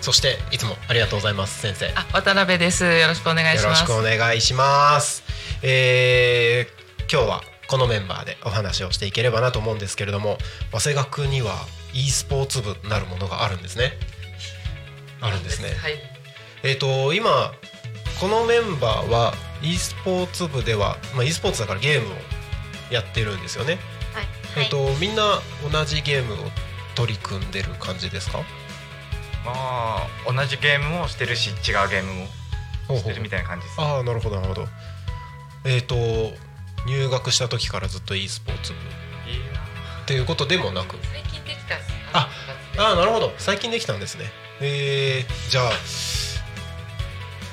[0.00, 1.86] そしていつもありがとうございます先生。
[1.86, 2.84] よあ、渡辺です。
[2.84, 3.82] よろしくお願いします。
[3.82, 5.29] ろしくお願いします
[5.62, 6.80] えー
[7.12, 10.38] 今日はこのメンバーでお話をしていければなと思うんですけれども
[10.70, 11.56] 早稲学には
[11.92, 13.94] e スポーツ部なるものがあるんですね。
[15.20, 15.70] あるんですね。
[15.70, 15.94] はい。
[16.62, 17.52] えっ、と今
[18.20, 22.16] このメンバーは e スポーツ部では、まあ、e スポーツだからゲームを
[22.92, 23.78] やってるんですよね、
[24.14, 24.64] はい。
[24.64, 25.40] えっ、とみんな
[25.72, 26.36] 同じゲームを
[26.94, 28.38] 取り組んでる感じですか？
[29.44, 31.52] まあ同じゲームもしてるし違
[31.84, 32.28] うゲーム
[32.88, 34.68] もしてるみたいな感じですああなるほどなるほど
[35.64, 35.94] えっ、と
[36.86, 38.78] 入学した時からずっと e スポーツ部。
[38.78, 40.96] いっていうことでもなく。
[41.12, 41.56] 最近でき
[42.12, 42.28] たあ
[42.78, 43.32] ああなるほど。
[43.38, 44.24] 最近できたんですね。
[44.60, 45.72] えー、じゃあ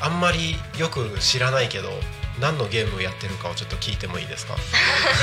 [0.07, 1.89] あんまりよく知らないけど
[2.39, 4.55] 何のゲームをやってるかをちょっと聞いてもいいですか？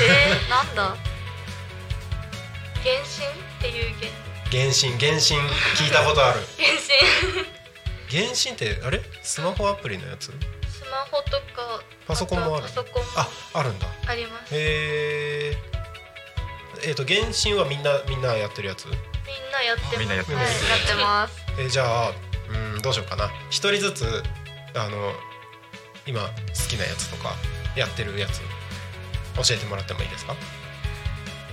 [0.03, 0.95] えー、なんだ？
[2.83, 4.11] 原神っていうゲ
[4.51, 5.39] 原神原神。
[5.75, 6.39] 聞いたことある。
[6.57, 6.69] 原
[8.11, 8.25] 神。
[8.27, 9.01] 原神ってあれ？
[9.23, 10.31] スマホアプリのやつ？
[10.85, 12.63] スマホとかパソコンもある？
[12.63, 13.87] パソコンもああるんだ。
[14.07, 14.55] あります。
[14.55, 15.57] へえ
[16.87, 18.85] えっ、と原神はみんなみんなやってるやつ？
[18.85, 18.95] みん
[19.51, 19.99] なやってます。
[19.99, 21.45] みんなやってはい、ますやってます。
[21.57, 22.11] えーじゃあ
[22.73, 23.31] うんどうしようかな。
[23.49, 24.23] 一人ずつ
[24.75, 25.13] あの
[26.05, 26.27] 今好
[26.69, 27.33] きなやつとか
[27.75, 30.35] やってるやつ教えてもらってもいいですか？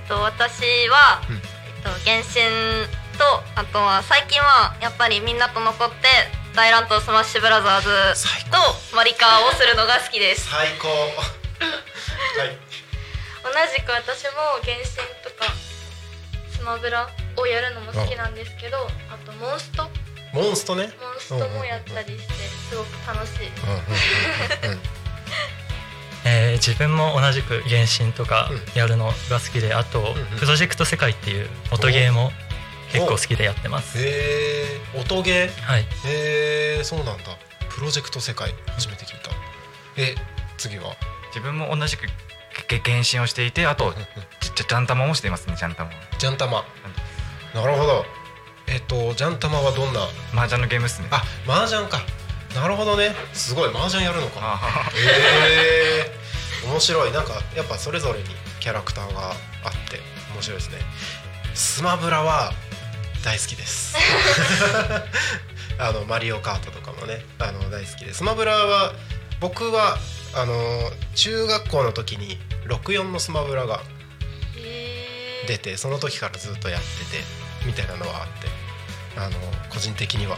[0.09, 1.37] と私は、うん。
[1.37, 1.42] えっ
[1.83, 2.87] と、原神
[3.18, 3.25] と
[3.57, 5.97] あとは最近はやっぱりみんなと残って
[6.55, 8.57] 大乱闘スマッシュブラザーズ最と
[8.95, 10.51] マリカーをするのが好きです。
[10.51, 10.88] 最高。
[10.88, 10.95] は
[12.45, 12.57] い。
[13.43, 14.31] 同じく私も
[14.62, 14.85] 原神
[15.25, 15.53] とか
[16.51, 18.77] スマブラをやるのも好きなんですけど
[19.11, 19.88] あとモンスト。
[20.35, 20.93] モンストね。
[21.01, 22.35] モンストもやったりして
[22.69, 23.49] すごく楽しい。
[26.25, 28.79] えー自分も同じく原神とかうん。
[28.79, 30.38] やるのが好きであとんうん。
[30.38, 32.31] プロジェクト世界っていう音ゲーも
[32.92, 33.98] 結構好きでやってます。
[33.98, 35.62] へえ音ゲー？
[35.62, 35.83] はい。
[35.83, 37.24] へえそうなんだ。
[37.70, 38.55] プロジェクト世界？
[38.68, 39.31] 初めて聞いた。
[39.96, 40.14] え
[40.59, 40.94] 次は？
[41.28, 42.02] 自分も同じく
[42.68, 43.94] げ原神をしていてあと
[44.55, 46.64] ジャンタマもしていますねジャンタマジャンタマ。
[47.55, 48.05] なるほど。
[48.66, 50.00] えっとジャンタマはどんな？
[50.35, 51.09] 麻雀のゲームっすね。
[51.11, 52.00] あ麻雀か。
[52.55, 53.14] なるほどね。
[53.33, 53.70] すごい。
[53.70, 54.40] 麻雀やるのか。
[54.42, 57.12] あへえ面白い。
[57.12, 58.26] なんかやっぱそれぞれに
[58.61, 59.37] キャラクターがあっ
[59.90, 59.98] て
[60.35, 60.76] 面白いですね。
[61.55, 62.52] スマブラは
[63.23, 63.97] 大好きです。
[65.79, 68.93] あのマリオカートとかもねあの大好きでスマブラは
[69.41, 69.99] 僕は
[70.35, 73.83] あの中学校の時に64のスマブラが
[74.57, 77.25] へ出てその時からずっとやってて
[77.65, 78.49] みたいなのはあって
[79.17, 79.37] あの
[79.71, 80.37] 個人的には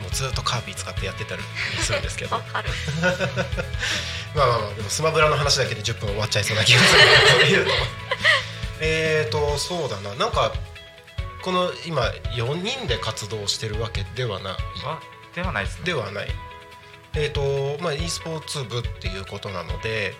[0.00, 1.42] もうずっとカービィ使ってやってたり
[1.80, 2.36] するんですけど。
[4.34, 7.66] まあまあまあでもスマブラの話だけで10分終わっちゃいそうな気がする。
[8.80, 10.14] えーとそうだな。
[10.16, 10.52] なんか
[11.42, 12.02] この今
[12.36, 14.54] 4人で活動してるわけではない。
[14.84, 15.00] あ
[15.34, 15.84] ではないですね。
[15.84, 16.28] ではない。
[17.14, 20.14] えーとまあ e スポーツ部っていうことなので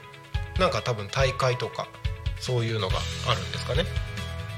[0.59, 1.89] なんか多分大会とか
[2.39, 2.97] そういうのが
[3.29, 3.85] あるんですかね、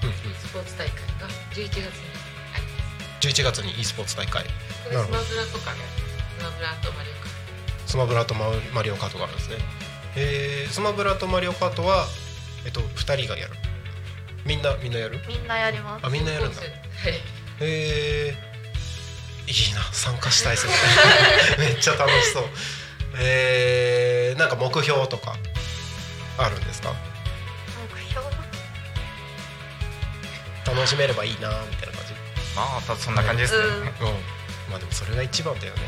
[0.02, 1.84] うんうん、スポーツ大会が？11月に。
[2.54, 3.28] あります。
[3.28, 4.44] 11月に e スポーツ大会。
[4.44, 5.78] スマブラとかね、
[6.36, 7.34] スマブラとマリオカー
[7.86, 9.56] スマブラとママリオカートがあるんですね。
[10.16, 12.06] えー、スマブラとマリオカートは
[12.64, 13.54] えっと2人がやる
[14.44, 15.20] みんなみんなやる？
[15.26, 16.06] みんなやります。
[16.06, 16.60] あみんなやるんだ。
[16.60, 16.68] はい。
[17.60, 19.82] えー、いいな。
[19.92, 20.72] 参加したいですね。
[21.58, 22.44] めっちゃ楽しそう。
[23.18, 25.36] えー、なんか目標とか
[26.36, 26.92] あるんですか？
[27.94, 28.26] 目標？
[30.66, 32.14] 楽しめればいいなみたいな感じ？
[32.56, 33.64] まあたそんな感じですね、
[34.00, 34.08] うん。
[34.08, 34.14] うん
[34.70, 35.80] まあでもそれが一番だよね。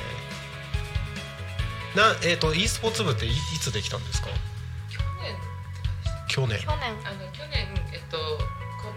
[1.94, 4.28] なえっ、と e スポーツ部っていいつできたんですか？
[4.90, 5.36] 去年。
[6.28, 6.58] 去年。
[6.60, 6.96] 去年。
[7.04, 8.18] あの去年えっと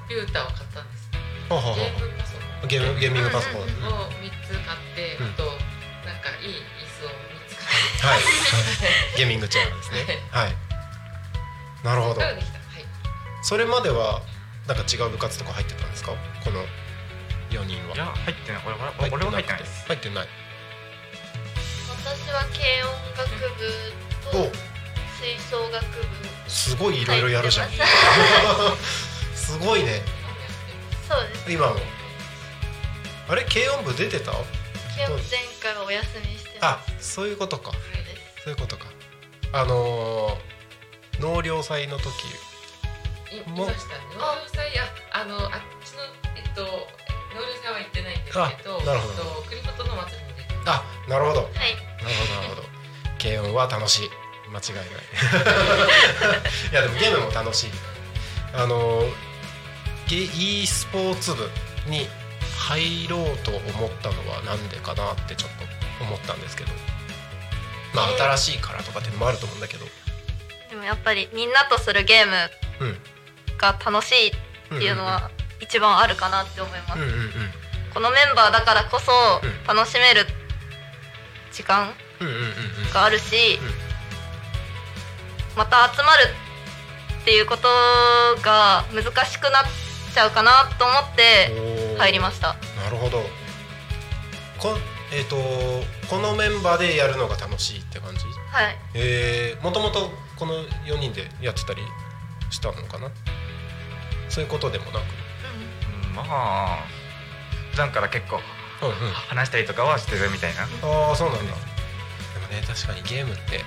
[0.09, 1.09] ピューターを買ったんです。
[1.49, 3.65] はははゲームパソコンゲームゲーミングパソコン、を
[4.19, 8.21] 三つ買って、うんあとなんかいい椅子を三つ買はい、
[9.17, 10.19] ゲーミングチェアですね。
[10.31, 10.55] はい。
[11.83, 12.21] なるほど。
[12.21, 12.35] はい。
[13.43, 14.21] それまでは
[14.67, 16.11] なんか違う部活とか入ってたんですか？
[16.43, 16.65] この
[17.51, 17.95] 四人は。
[17.95, 20.27] いや入ってない俺俺俺は入ってないです入ってない。
[21.87, 23.93] 私は軽音楽部
[24.29, 24.51] おと、
[25.19, 27.69] 吹奏楽部すごいいろいろやるじゃん。
[29.49, 30.01] すごいね。
[31.07, 31.75] そうです今も。
[33.27, 33.43] あれ？
[33.45, 34.31] 軽音部出てた？
[34.31, 37.71] 軽音前からお休みしてあま、そういうことか。
[37.71, 38.85] すそういうことか。
[39.53, 42.05] あのー、納涼祭の時。
[43.31, 44.05] いましたね。
[44.17, 44.75] 納涼祭？
[44.75, 44.83] や
[45.13, 45.49] あのあっ
[45.83, 46.03] ちの
[46.37, 46.77] えっと納涼
[47.63, 50.53] 祭は行ってないんですけど、あなるほどえっとの祭りに出て。
[50.67, 51.41] あ、なるほど。
[51.41, 52.63] はいなるほどなるほど。
[53.19, 54.09] 軽音は楽しい。
[54.51, 54.85] 間違いない。
[56.71, 57.71] いやでもゲームも楽しい。
[58.53, 59.28] あのゲ
[60.15, 61.49] e スポーツ部
[61.87, 62.07] に
[62.57, 65.51] 入ろうと思ったのはなんでかなってちょっ
[65.99, 66.71] と思ったんですけど。
[67.93, 68.17] まあえー。
[68.17, 69.85] 新しいからとかっていうのもあると思うんだけど。
[70.69, 72.33] でもやっぱりみんなとするゲーム
[72.87, 72.97] うん。
[73.57, 74.31] が楽しいっ
[74.69, 77.01] ていうのは一番あるかなって思います、
[77.93, 79.11] このメンバーだからこそ
[79.43, 79.75] うん。
[79.75, 80.25] 楽しめる
[81.51, 81.93] 時間
[82.93, 83.59] があるし、
[85.57, 86.23] また集まる
[87.21, 87.67] っていうこと
[88.41, 89.63] が難しくなっ
[90.09, 92.55] ちゃうかなと思って入りました。
[92.83, 93.21] なるほど。
[94.59, 94.77] こ
[95.11, 95.35] えっ、と
[96.07, 98.25] このメンバーでやるのが楽しいって感じ？
[98.51, 98.77] はい。
[98.93, 100.53] えー、もともとこの
[100.85, 101.81] 4人でやってたり
[102.51, 103.09] したのかな？
[104.29, 104.95] そういうことでもなく？
[106.09, 106.15] うん。
[106.15, 106.85] まあ
[107.71, 108.39] 普段から結構
[108.81, 108.93] うんうん。
[109.13, 110.63] 話したりとかはしてるみたいな。
[110.63, 111.43] ああそうなんだ。
[111.43, 113.63] でもね確かにゲームって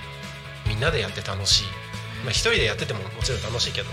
[0.69, 1.65] みんなでやって楽しい。
[2.23, 3.89] まあ一人でやっててももちろん楽しいけど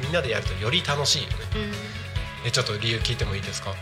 [0.00, 1.36] みんなでやるとより楽しいよね。
[2.44, 2.50] うん。
[2.50, 3.74] ちょっと理由聞いてもいいですか？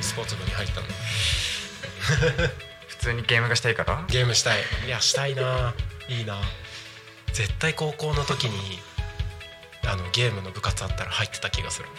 [0.00, 0.86] スポーツ部に入ったの。
[2.88, 4.04] 普通にゲームがしたいから？
[4.08, 4.60] ゲームしたい。
[4.86, 5.74] いやしたいな。
[6.08, 6.40] いいな。
[7.32, 8.78] 絶対高校の時に
[9.86, 11.88] あのゲームの部活あったら入ってた気がする。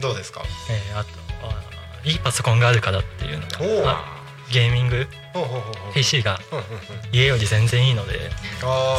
[0.00, 0.42] どうですか？
[0.70, 1.10] えーあと
[1.44, 1.62] あ
[2.04, 4.04] いいパソコンがあるからっていうのがおおあ
[4.50, 5.06] ゲーミング
[5.94, 6.38] PC が
[7.12, 8.30] 家より全然いいので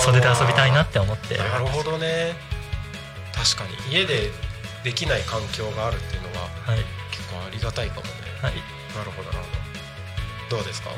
[0.04, 1.38] それで遊びたいなって思って。
[1.38, 2.36] なるほどね。
[3.34, 4.32] 確かに家で
[4.84, 6.80] できない環境があるっていうのははい。
[7.12, 8.12] 結構ありがたいかもね、
[8.42, 8.54] はい。
[8.96, 9.52] なるほどなるほ
[10.50, 10.58] ど。
[10.58, 10.90] どうですか？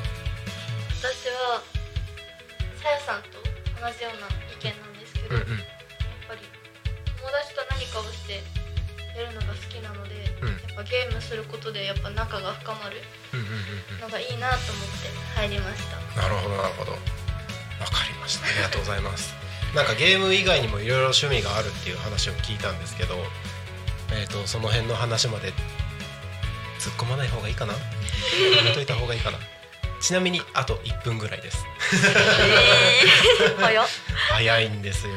[1.00, 1.62] 私は
[2.82, 3.30] さやさんと
[3.80, 5.58] 同じような意見なんですけど、うんうん。
[5.60, 5.68] やっ
[6.28, 6.42] ぱり
[7.20, 8.42] 友達と何かをして
[9.16, 12.98] やるのが好きなので、うんやっぱゲームすることでやっぱ仲が深まる。
[14.02, 15.98] のがいいなと思って入りました。
[15.98, 16.92] うんなるほどなるほど。
[16.92, 16.98] わ
[17.88, 18.48] かりました。
[18.48, 19.34] ありがとうございます。
[19.76, 23.16] なんかゲーム以外にもいろいろ趣味があるっていう話を聞いたんですけど
[24.12, 25.52] えー、とその辺の話まで
[26.80, 27.74] 突っ込まない方がいいかな？
[27.74, 27.80] や
[28.64, 29.40] めといた方がいいかな？
[30.00, 31.66] ちなみにあと1分ぐらいです。
[34.30, 35.14] 早いんですよ。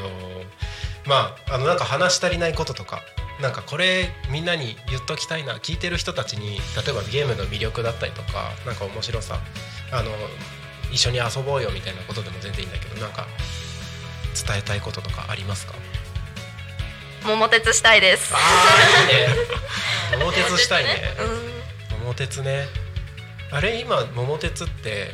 [1.05, 3.03] まああのなんか話し足りないこととか
[3.41, 5.55] なんかこれみんなに言っときたいな。
[5.59, 9.39] 聞いてる人たちに例えばゲームの魅力だったりとかなんか面白さ。
[9.93, 10.11] あの
[10.91, 13.27] 一緒に遊ぼうよみたいなことでも全然いいんだけどなんか
[14.35, 15.75] 伝えたいこととかありますか？
[17.25, 18.33] 桃鉄したいです。
[18.35, 19.35] ああいいね。
[20.19, 21.15] 桃鉄したいね。
[21.93, 22.01] うん。
[22.01, 22.67] 桃鉄ね。
[23.51, 25.11] あれ今桃鉄って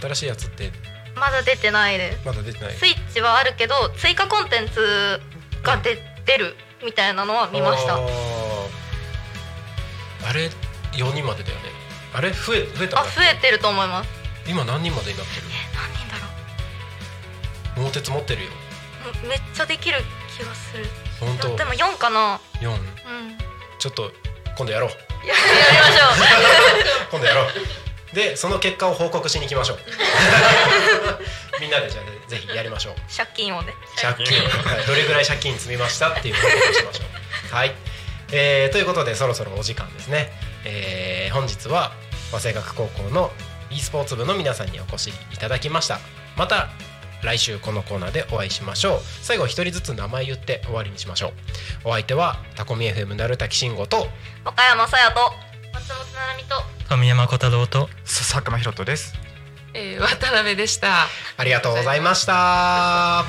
[0.00, 0.72] 新しいやつって？
[1.14, 2.26] まだ出てないです。
[2.26, 2.74] まだ出てない。
[2.74, 5.20] スイッチはあるけど追加コンテンツ
[5.62, 5.96] が出,、
[6.26, 7.96] 出るみたいなのは見ました。
[7.96, 8.00] あ
[10.32, 10.48] れ
[10.92, 11.64] 4人までだよね。
[12.14, 14.10] あれ増え増えたあ増えてると思います。
[14.46, 15.46] 今何人までになってる？
[15.74, 16.26] 何人だろ
[17.76, 18.50] 桃鉄持ってるよ。
[19.22, 19.98] うめっちゃできる
[20.36, 20.84] 気がする。
[21.20, 21.56] 本当？
[21.56, 22.40] でも4かな。
[22.60, 22.78] 4うん。
[23.78, 24.12] ちょっと
[24.56, 24.90] 今度やろう。
[25.26, 25.40] やや
[25.72, 26.08] りましょう。
[27.12, 27.46] 今度やろう
[28.14, 29.78] でその結果を報告しに行きましょう。
[31.60, 32.94] みんなでじゃあぜひやりましょう。
[33.14, 33.74] 借金をね。
[34.00, 34.38] 借金。
[34.38, 34.86] はい。
[34.86, 37.02] どれぐらい借金積みましたっていう報告をしましょ
[37.52, 37.54] う。
[37.54, 37.74] はい、
[38.32, 40.32] えーということでそろそろお時間ですね、
[40.64, 41.92] えー本日は
[42.32, 43.32] 和製学高校の
[43.70, 45.98] e スポーツ部の皆さんにお越しいただきました。
[46.36, 46.68] また
[47.22, 49.00] 来週このコーナーでお会いしましょう。
[49.22, 51.28] 最後一人ずつ名前言って終わりにしましょ
[51.84, 51.88] う。
[51.88, 54.06] お相手はタコミ FM なるたきしんごと
[54.44, 55.32] 岡山さやと
[55.72, 59.14] 松本ななみと富山小太郎とさ佐久間ひろとです
[59.74, 61.06] えー、渡辺でした
[61.36, 63.24] ありがとうございました。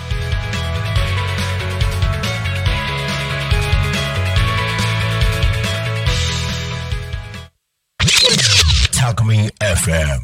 [9.60, 10.20] FM.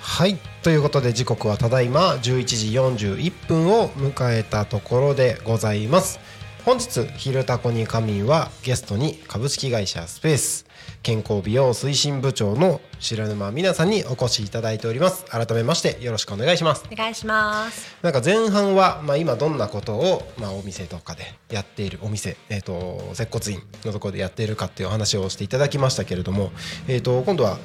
[0.00, 6.20] はいということで時刻はただいま11時41分を迎えたところでございます。
[6.66, 10.66] 本日「昼タコに仮眠」はゲストに株式会社スペース。
[11.02, 15.24] 健康美容推進部長の白沼美奈さんにお越しいただいております。
[15.24, 16.84] 改めましてよろしくお願いします。
[16.92, 17.96] お願いします。
[18.02, 26.52] なんか前半は、まあ、今どんなことを、まあ、お店とかでやっているお店、えー、と接骨院のところでやっているかっていうお話をしていただきましたけれども、
[26.86, 27.56] えー、と今度は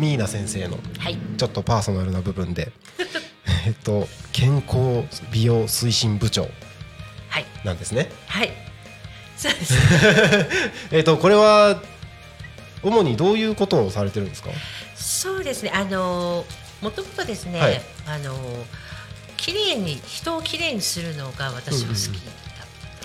[0.00, 1.18] ミーナ先生のはい。
[1.36, 2.72] ちょっとパーソナルな部分で
[3.66, 6.48] えっと健康美容推進部長
[7.28, 7.46] はい。
[7.64, 8.10] なんですね。
[8.26, 8.50] はい。
[9.36, 9.74] そうです。
[10.90, 11.82] えっとこれは
[12.82, 14.50] 主にどういうことをされてるんですか？
[14.96, 15.70] そうですね。
[15.74, 16.44] あの
[16.80, 18.34] もともとですね、はいあの
[19.36, 22.32] 綺麗に人を綺麗にするのが私は好きだ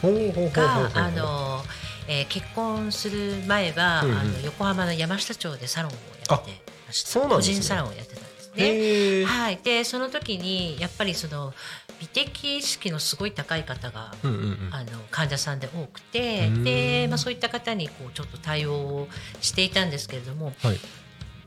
[0.02, 1.64] ほうほうほうほうほうが、あの、
[2.10, 5.96] えー結婚する前は、うんうんあの横浜の山下町でサロンを
[6.30, 7.10] やってました。
[7.10, 9.26] そうなんですね個人サロンをやってたんですね。
[9.26, 9.60] はい。
[9.64, 11.54] でその時にやっぱりその
[12.00, 14.70] 美的意識のすごい高い方がうんうんうん。
[14.72, 19.08] あの患者さんで多くてうんで、まあ、そういった方にこうちょっと対応を
[19.42, 20.80] していたんですけれどもはい。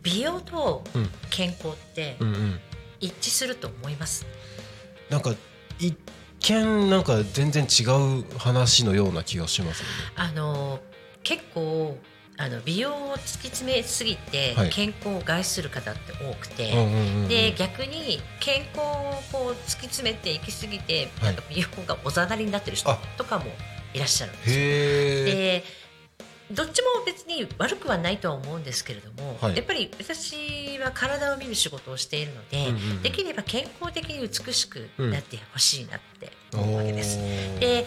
[0.02, 2.60] 美容とうん健康ってうんうん
[3.00, 4.26] 一致すると思います。
[5.08, 5.34] なんか
[5.78, 5.96] 一
[6.40, 10.80] 見なんか全然違う話のような気がしますよねあの
[11.22, 11.96] 結構
[12.40, 14.70] あの美容を突き詰めすぎてはい。
[14.70, 18.82] 健康を害する方って多くて、うんうんうんうんで逆に健康を
[19.32, 21.32] こう突き詰めていきすぎて、はい。
[21.32, 22.98] なんか美容がおざなりになってる人あ。
[23.16, 23.44] とかも
[23.92, 24.56] いらっしゃるんですよ。
[24.56, 25.64] で
[26.50, 29.56] どっちも別に悪くはないとは思うんですけれども、はい。
[29.56, 33.02] やっぱり私は体を見る仕事をしているので、うんうんうん。
[33.02, 37.18] できれば健康的に美しくなってほしいなってお思うわけです。
[37.18, 37.58] ー。
[37.58, 37.86] で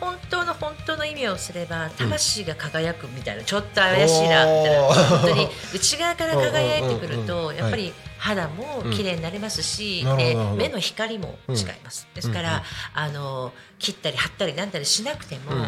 [0.00, 12.62] 本当の本当の意味をすれば魂が輝くみたいな、ちょっと怪しいなみたいな本当に内側から輝いてくるとやっぱり肌も綺麗になりますし、で目の光も違います、ですから、
[12.94, 15.66] あの切ったり貼ったりなんだりしなくても、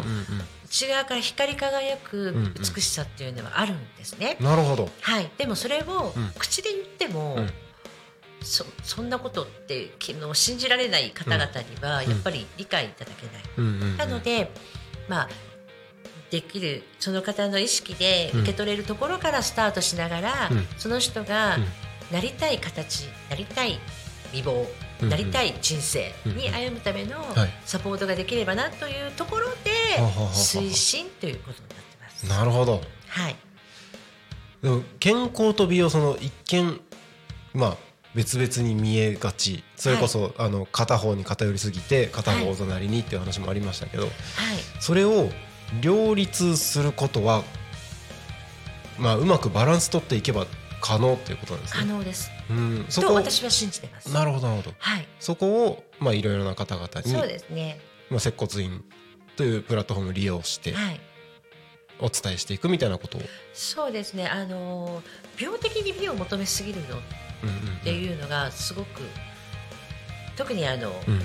[0.65, 4.37] 内側から光り輝く美しさっていうのはあるんですね。
[4.39, 4.89] うんなるほど。
[5.01, 6.31] はい、でもそれをうん。
[6.37, 7.49] 口で言っても、うん
[8.41, 12.09] そそんなことってきの信じられない方々にはうん。
[12.09, 13.43] やっぱり理解いただけない。
[13.57, 13.65] うん。
[13.65, 14.51] うんうんなので、
[15.07, 15.29] まあ、
[16.29, 20.67] できるその方の意識で受け取れるところからスタートしながら、うん。
[20.77, 21.65] その人がうん。
[22.11, 23.79] なりたい形なりたい
[24.33, 24.67] 美貌、
[25.01, 27.49] うんなりたい人生に歩むためのはい。
[27.65, 29.99] サポートができればなというところで
[30.33, 32.27] 推進ということになってます。
[32.27, 32.81] なるほど。
[33.07, 33.35] はい。
[34.61, 36.79] でも健康と美容その一見
[37.53, 44.11] まあ別々に見えがちそれこそ、あの片方に偏りすぎて片方おざなりにっていう話もありましたけど、はい
[44.79, 45.29] それを
[45.79, 47.43] 両立することは
[48.99, 50.45] まあうまくバランス取っていけば
[50.81, 51.79] 可能っていうことなんですね。
[51.79, 52.31] 可能です。
[52.49, 54.11] うん、そこと私は信じてます。
[54.11, 57.79] なるほどなるほどはい、そこをまあいろいろな方々にそうですね。
[58.09, 58.83] まあ接骨院
[59.37, 60.99] というプラットフォームを利用してはい、
[61.99, 63.21] お伝えしていくみたいなことを、
[63.53, 64.27] そうですね。
[64.27, 65.01] あの
[65.39, 66.99] 病的に美を求めすぎるのっ
[67.43, 69.01] うんうんていうのがすごく
[70.35, 71.21] 特にあの、うん。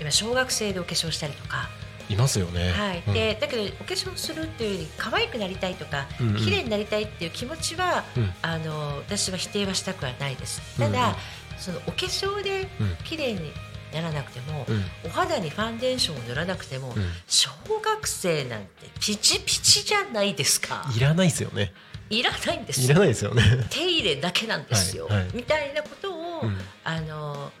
[0.00, 1.68] 今小学生でお化粧したりとか、
[2.08, 2.70] いますよね。
[2.70, 3.14] はい、うん。
[3.14, 6.36] でだけどお化粧するっていうより可愛くなりたいとか、うんうん。
[6.36, 8.32] 綺麗になりたいっていう気持ちは、うん。
[8.42, 10.62] あの私は否定はしたくはないです。
[10.78, 10.92] うんうん。
[10.92, 11.16] ただ、
[11.58, 12.96] そのお化粧でうん。
[13.04, 13.52] 綺麗に
[13.92, 14.84] ならなくても、うん。
[15.04, 17.10] お肌にファンデーションを塗らなくても、うん。
[17.26, 17.50] 小
[17.82, 18.68] 学生なんて
[19.00, 20.86] ピチピチじゃないですか。
[20.96, 21.72] いらないですよね。
[22.10, 23.42] いらないんですいよらないですよね。
[23.70, 25.30] 手入れだけなんですよ、はいはい。
[25.34, 26.56] みたいなことを、うん。
[26.84, 27.52] あの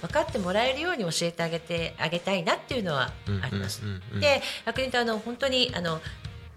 [0.00, 3.12] 分かってもらえるように教えてあげてあげたいなっていうのは
[3.42, 3.82] あります。
[4.18, 6.00] で逆に言うとあの本当にあの、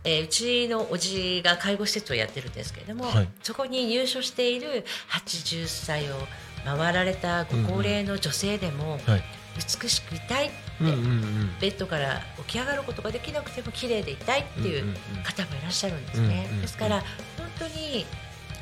[0.05, 3.27] えーうちのおじが介護施設をやってるんですけれども、はい。
[3.41, 6.15] そこに入所している80歳を
[6.65, 9.23] 回られたご高齢の女性でも、はい。
[9.81, 11.59] 美しくいたいって、うんうんうん。
[11.59, 16.28] ベッドから起き上がることができなくても綺麗でいたいっていう方もいらっしゃるんですね。
[16.28, 17.01] うんうんうんですから
[17.38, 18.05] 本当に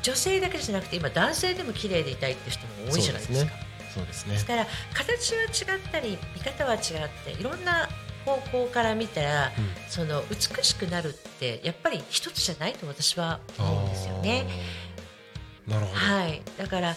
[0.02, 3.52] 女性だけじゃなくて今男性でも綺麗でいたいっていう人も多いじゃないですか。
[3.94, 4.46] そうですねです。
[4.46, 6.80] から形は違ったり見方は違っ
[7.24, 7.88] ていろんな
[8.24, 9.52] 方向から見たら、うん
[9.88, 14.46] その美しくなるってやっぱり一つじゃないと私は思うんですよね。
[15.68, 15.98] なるほど。
[15.98, 16.96] はい、だから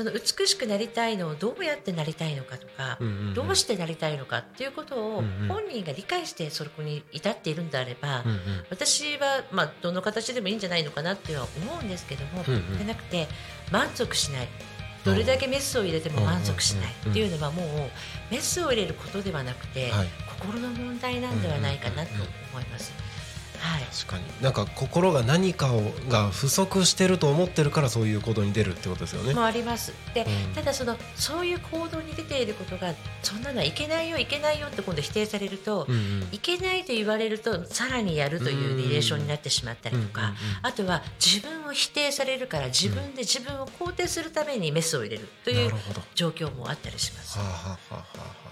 [0.00, 2.98] その美しくなりたいのをどうやってなりたいのかとか、
[3.34, 8.38] どうしてなりたいのかっていうことを本人が理解してそこに至っているんであれば、うんうん。
[8.70, 12.78] 私は、まあ、どの形でもいいんじゃないのかなっては思うんですけども、うんうん。
[12.78, 13.28] じゃなくて
[13.70, 14.48] 満足しない。
[15.04, 17.66] どれだけメスを入れても満足しないっていうのはもう
[18.30, 20.08] メスを入れることではなくて、はい。
[20.40, 22.10] 心の問題なんではないかなと
[22.54, 22.90] 思います。
[23.60, 23.82] はい。
[23.82, 24.24] 確かに。
[24.42, 29.34] なんか心が何かをが不足してると思ってるからそういう行動に出るってことですよね。
[29.34, 29.92] もあります。
[30.14, 30.54] で、うん。
[30.54, 36.28] ただそのそういう行動に出ていることがそんなのはいけないよいけないよって今度否定されると、うんうん。
[36.32, 45.72] いけないと言われるとさらにやるというリレーションになってしまったりとか、うんうんうんあとは自分を否定されるから自分で自分を肯定するためにメスを入れるという
[46.14, 47.38] 状況もあったりします。
[47.38, 47.42] あ、。
[47.42, 48.04] はあは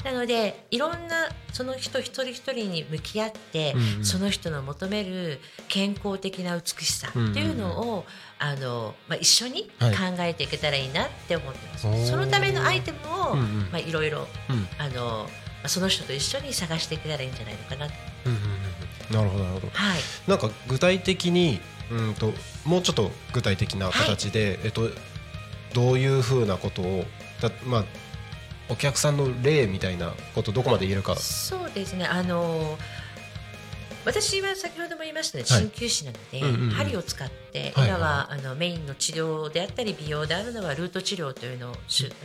[0.04, 4.04] あのでいろんなその人一人一人に向き合って、うんうん。
[4.04, 8.06] その人の求める健康的な美しさっていうのを、
[8.38, 10.30] あのまあ、一緒に考はい。
[10.30, 11.86] えていけたらいいなって思ってます。
[11.86, 12.06] おー。
[12.06, 12.98] そのためのアイテム
[13.30, 13.44] を、うんうん。
[13.70, 14.68] まあ、いろいろうん。
[14.78, 15.28] あの、ま
[15.64, 17.94] あ、その人と一緒に探していけたらいいんじゃないのかなと。
[18.26, 18.58] うんうんうん
[19.10, 19.70] なるほどなるほど。
[19.72, 19.98] はい。
[20.26, 22.32] なんか具体的にうんと
[22.66, 24.90] もうちょっと具体的な形で、えっと
[25.72, 27.04] どういうふうなことを
[27.40, 27.84] だまあ
[28.68, 31.16] お客さんの例みたいなことどこまで言えるか。
[31.16, 32.04] そうですね。
[32.04, 32.78] あの
[34.04, 41.76] 私は先ほども言いましたねはい鍼灸師なので、うんうんうん針を使ってはい今はあのメインの治療であったり美容であるのはルート治療というのをあ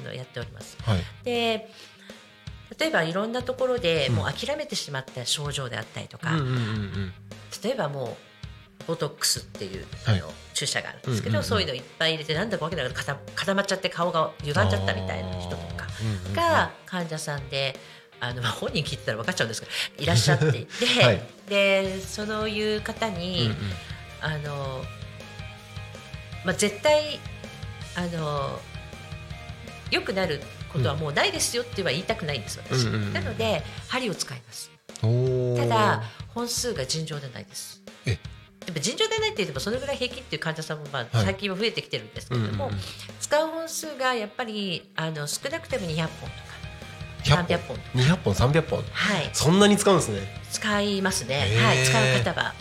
[0.06, 0.78] のやっております。
[0.84, 1.00] はい。
[1.24, 1.70] で
[2.80, 7.14] 例えばいろんなところでうんもう諦めてしまった症状であったりとか、うんうんうんうん。
[7.64, 15.88] 例えばもうボトックスっていう、はいあの注注射があるんですけど、うんうんうんそういうのいっぱい入れてなんだかわけなく固固まっちゃって顔が歪んじゃったみたいな人とか
[16.36, 17.76] が患者さんで。
[18.24, 19.68] あのまあ本人聞いてたら分かっちゃうんですけ
[19.98, 21.22] どいらっしゃっていて、 はい。
[21.50, 23.58] でそういう方に、うんうん。
[24.22, 24.86] あの、
[26.46, 27.20] まあ、絶対
[27.96, 28.62] あの
[29.92, 34.72] 良くなることはもうないですよっては言いたくないんです私、うんうんうんなので針を使います。
[35.02, 37.82] ただ本数が尋常でないです。
[38.06, 38.18] え。
[38.66, 41.26] でも尋常でないって言ってもそのぐらい平均っていう患者さんもまあはい。
[41.26, 42.82] 最近は増えてきてるんですけれども、うんうんうん。
[43.20, 46.53] 使う本数がやっぱりあの少なくても200本とか100
[47.24, 47.78] 300本。
[47.78, 48.84] とか200本300本。
[48.92, 49.30] はい。
[49.34, 50.42] そんなに使うんですね。
[50.52, 51.66] 使いますね、へー。
[51.66, 52.54] はい、使う方は。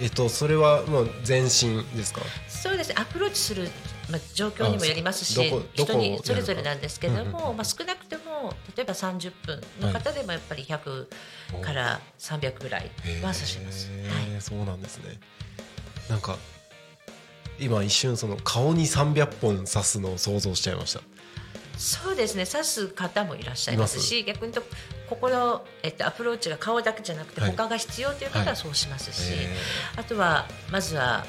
[0.00, 2.20] えっとそれはもう全身ですか？
[2.48, 2.92] そうです。
[2.98, 3.70] アプローチする、
[4.10, 11.06] まあ、状況にもよりますし人にそれぞれなんですけれども、まあ、少なくても例えば30分の方でもやっぱり100
[11.62, 12.90] から300ぐらい
[13.22, 13.88] は刺します。
[13.92, 14.24] へはい。
[14.38, 15.20] ーそうなんですね。
[16.10, 16.38] なんか
[17.60, 21.00] 今一瞬その顔に300本刺すのを想像しちゃいました
[21.76, 22.46] そうですね。
[22.46, 24.62] 刺す方もいらっしゃいますし逆にと
[25.08, 27.50] ここの、えっと、アプローチが顔だけじゃなくてはい。
[27.50, 29.48] 他が必要という方はそうしますし、へ
[29.96, 31.24] あとはまずはあの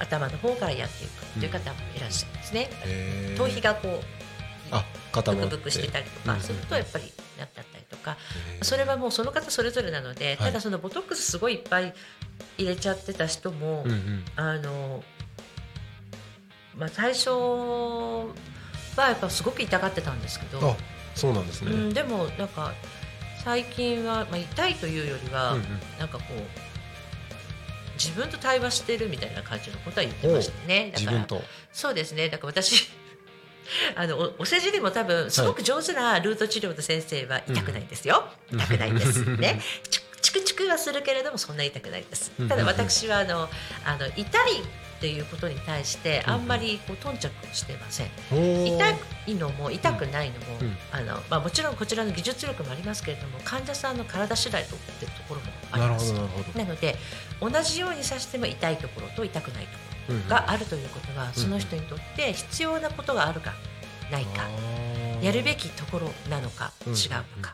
[0.00, 2.68] 頭の方からやっていくという方もいらっしゃいますね。
[2.84, 8.16] ーへー頭皮がこうブクブクしてたりとうんうんかするとやっぱりなったりとか
[8.62, 10.36] それはもうその方それぞれなので、はい。
[10.38, 11.94] ただそのボトックスすごいいっぱい
[12.58, 14.24] 入れちゃってた人も、うんうん。
[14.36, 15.04] あの
[16.76, 17.30] まあ最初
[19.02, 20.76] はやっぱすごく痛がってたんですけど、あ
[21.14, 22.72] そうなんですね、うん、でもなんか
[23.44, 25.64] 最近は、まあ、痛いというよりは、うんうん。
[25.98, 26.40] なんかこう
[27.94, 30.90] 自分と対話してるみたいな感じのことは言ってましたね。
[30.92, 31.44] だから自分と。
[31.72, 32.28] そうですね。
[32.30, 32.88] だから私
[33.96, 38.60] あのおお世辞でも多分すごく上手なルート治療の先生は痛くないんですよ、うん。
[38.60, 39.24] 痛くないです。
[39.36, 39.60] ね。
[40.22, 42.32] チクチクはするけれどもそんな痛くないです。
[42.38, 42.48] うん。
[42.48, 43.50] ただ私はあの
[43.84, 44.24] あの痛い
[45.04, 48.90] っていうことに対してあんまりこう頓着してません、痛
[49.26, 50.76] いのも痛くないのも、うん。
[50.92, 56.14] あのまあ、もちろんこちらの技術力もありますけれども患者さんの体次第とっていうところもあります。
[56.14, 56.22] ど
[56.56, 56.96] なので
[57.38, 63.52] 同じように刺しても痛いところと痛くないところがあるということは、その人にとって必要なことがあるか
[64.10, 64.48] ないか、
[65.20, 67.52] やるべきところなのか、うん違うのか、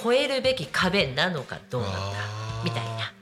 [0.00, 2.64] 超えるべき壁なのかどうなのかあー。
[2.64, 3.12] みたいな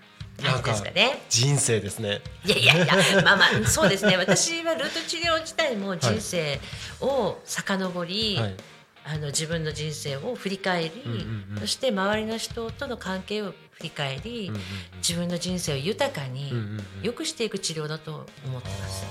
[0.40, 1.22] 感じですかね。
[1.28, 2.20] 人生ですね。
[2.44, 4.16] いやいやいや まあまあそうですね。
[4.16, 6.60] 私はルート治療自体も人生
[7.00, 8.54] を遡り、はい。
[9.02, 11.18] あの自分の人生を振り返り、うんうん
[11.54, 11.60] うん。
[11.60, 14.62] そして周りの人との関係を振り返り、うんうんうん。
[14.98, 16.84] 自分の人生を豊かにうんうんうん。
[17.02, 19.04] 良くしていく治療だと思ってます。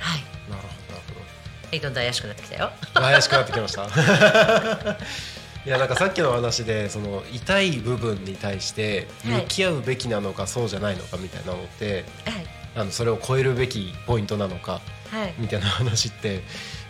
[0.00, 1.20] はい、ーなるほどなるほど。
[1.20, 2.72] はい、どんどん怪しくなってきたよ。
[2.94, 3.88] 怪しくなってきました
[5.68, 16.40] いやなんかさっきの話でその痛い部分に対して向き合うべきなのかそうじゃないのかみたいなのって、はい、あのそれを超えるべきポイントなのかはい、みたいな話って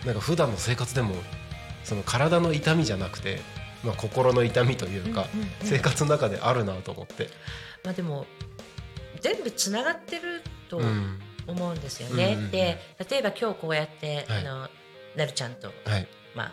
[0.06, 1.14] なんか普段の生活でも
[1.82, 3.40] その体の痛みじゃなくて、
[3.84, 5.50] まあ、心の痛みというか、うんうんうん。
[5.62, 7.28] 生活の中であるなと思って。
[7.84, 8.26] まあでも
[9.20, 11.18] 全部つながってるとうん。
[11.46, 12.34] 思うんですよね。
[12.34, 12.50] うんうんうん。
[12.50, 14.40] で例えば今日こうやって、はい。
[14.40, 14.68] あの
[15.16, 16.06] なるちゃんと、はい。
[16.34, 16.52] まあ、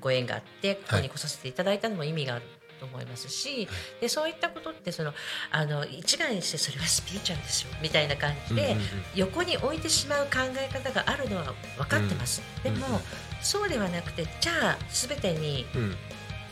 [0.00, 2.44] ご縁があってここに来させていただいたのも意味がある
[2.80, 3.68] と思いますし、
[4.00, 5.12] でそういったことってその
[5.50, 8.84] あの一概にしてそれはスピリチュアルですよみたいな感じで、うんうんうん。
[9.14, 12.42] 横に置いてしまう考え方があるのは分かってます。
[12.64, 13.00] でも、うんうん。
[13.42, 15.96] そうではなくてじゃあ全てにうん。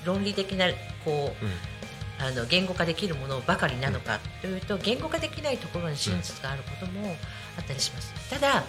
[0.05, 0.67] 論理的な
[1.05, 1.53] こううん。
[2.21, 7.17] あの言語化できるものばかりなのかというと言語化できないところに真実があることも
[7.57, 8.13] あったりします。
[8.29, 8.65] ただ、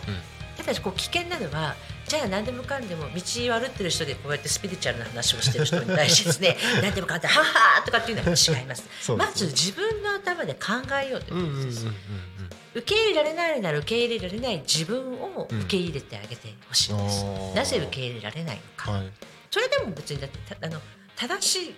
[0.56, 1.76] ただこう危険なのは
[2.10, 3.08] じゃあ何でもかんでも道
[3.56, 8.82] を歩ってる人でこうやってスピリチュアルな話をしてる人に対してですね 何でもかんではっはーとかっていうのは違います。
[9.12, 9.16] ね。
[9.16, 10.74] まず自分の頭で考
[11.06, 11.62] えようといううんうんうんうん。
[11.62, 11.86] ことです、
[12.74, 19.12] 受け入れられないなら受け入れられない自分を受け入れてあげてほしいんです、うんなぜ受け入れられないのか、はい。
[19.52, 20.82] それでも別にだってたあの
[21.16, 21.76] 正しい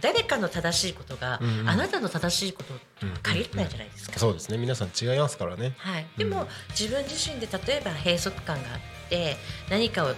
[0.00, 1.68] 誰かの正しいことが、うんうん。
[1.68, 2.74] あなたの正しいこと
[3.22, 4.18] 限らないじゃないですか。
[4.18, 4.58] そうですね。
[4.58, 5.74] 皆さん違いますからね。
[5.78, 6.48] はい、でも、うん。
[6.70, 8.78] 自分自身で例えば閉塞感があっ
[9.08, 9.36] て
[9.68, 10.14] 何かを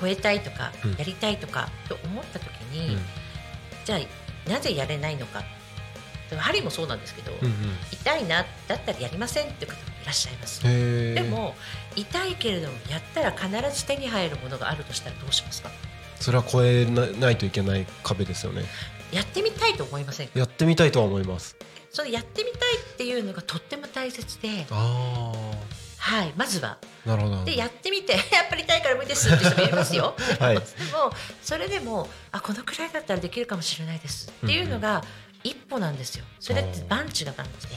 [0.00, 0.92] 超えたいとか、うん。
[0.92, 3.02] やりたいとかと思った時に、うん。
[3.84, 5.42] じゃあなぜやれないのか。
[6.38, 7.54] 針もそうなんですけど、うんうん。
[7.90, 10.62] 痛いなだったらやりませんっていう方もいらっしゃいます。
[10.62, 11.56] でも
[11.96, 15.70] 痛いけれどもやったら必ず手に入るものがあるとしたらどうしますか？
[16.20, 18.62] それは超えなないといけない壁ですよね
[19.12, 20.38] やってみたいと思いませんか？
[20.38, 21.56] やってみたいとは思います。
[21.90, 25.32] そのやってみたいっていうのがとっても大切で、あ
[25.98, 26.78] はい、まずは。
[27.04, 27.44] あなるほど。
[27.44, 30.14] でやってみて やっぱり痛いから無理ですって人もいますよ。
[30.38, 30.54] はい。
[30.54, 30.60] で
[30.92, 35.02] もそれでもあこのくらいだったらできるかもしれないですっていうのが
[35.42, 36.24] 一歩なんですよ。
[36.38, 37.74] それってバンチがバンチで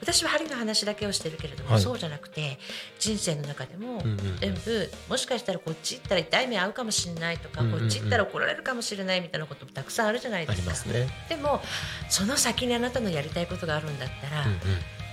[0.00, 2.58] 私は針の話だけをしてるけれども、はいそうじゃなくて
[2.98, 4.02] 人生の中でも
[4.40, 10.92] 全部もしかしたらこっち行ったら痛い目合うかもしれないとか、こっち行ったら怒られるかもしれないみたいなこともたくさんあるじゃないあですか。
[10.92, 11.08] ね。
[11.28, 11.60] でも
[12.08, 14.58] その先にあなたのやりたいことがあるんだったら、うんうん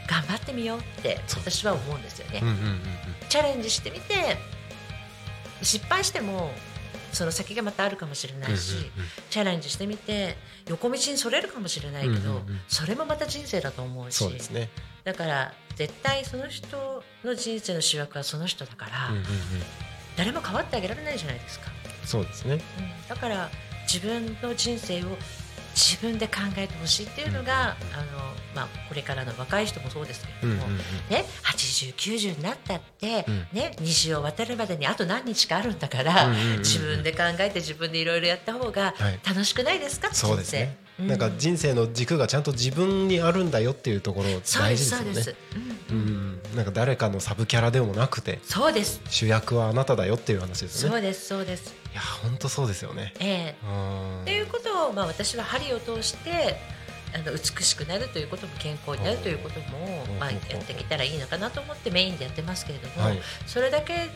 [0.05, 2.43] 頑張ってみようって私は思うんですよね。
[3.29, 4.37] チャレンジしてみて
[5.61, 6.51] 失敗しても
[7.13, 8.75] その先がまたあるかもしれないし、
[9.29, 10.35] チャレンジしてみて
[10.67, 14.15] 横道にそれるかもしれないけど、それもまた人生だと思うし。
[14.15, 14.69] そうですね。
[15.03, 18.91] だから絶対その人の人生の主役はその人だから、
[20.17, 21.71] 誰も変わってあげられないじゃないですか、
[22.05, 22.55] そうですね。
[22.79, 23.49] うん、だから
[23.91, 25.17] 自分の人生を
[25.75, 30.85] 自分で考えてほしいっていうのが、あのまあ、これからの若い人もそうですけれども、うんうんうん。
[31.09, 33.47] ね、80、90になったって、うん。
[33.51, 36.59] ね、虹を渡るまでにあと何日かあるんだから、うんうんうんうん。
[36.59, 39.19] 自分で考えて自分でいろいろやった方がはい。
[39.27, 40.77] 楽しくないですか、そうですね。
[40.99, 45.05] なんか人生の軸がちゃんと自分にあるんだよっていうところ大事ですよね。
[45.05, 45.35] そうです。、
[45.89, 45.97] うん。
[45.97, 46.22] うん、
[46.55, 49.01] なんか誰かのサブキャラでもなくてそうです。
[49.09, 50.95] 主役はあなただよっていう話ですよね。
[50.95, 51.75] そうですそうです。
[51.91, 53.13] いや本当そうですよね。
[53.19, 53.65] ええ。
[53.65, 54.21] うん。
[54.21, 56.59] っていうことを、まあ、私は針を通して
[57.15, 63.21] あの美しくなるということも健康になるということも、まあ、やってきたらいいのかなと思ってメインでやってますけれども、はい。
[63.45, 64.09] それだけ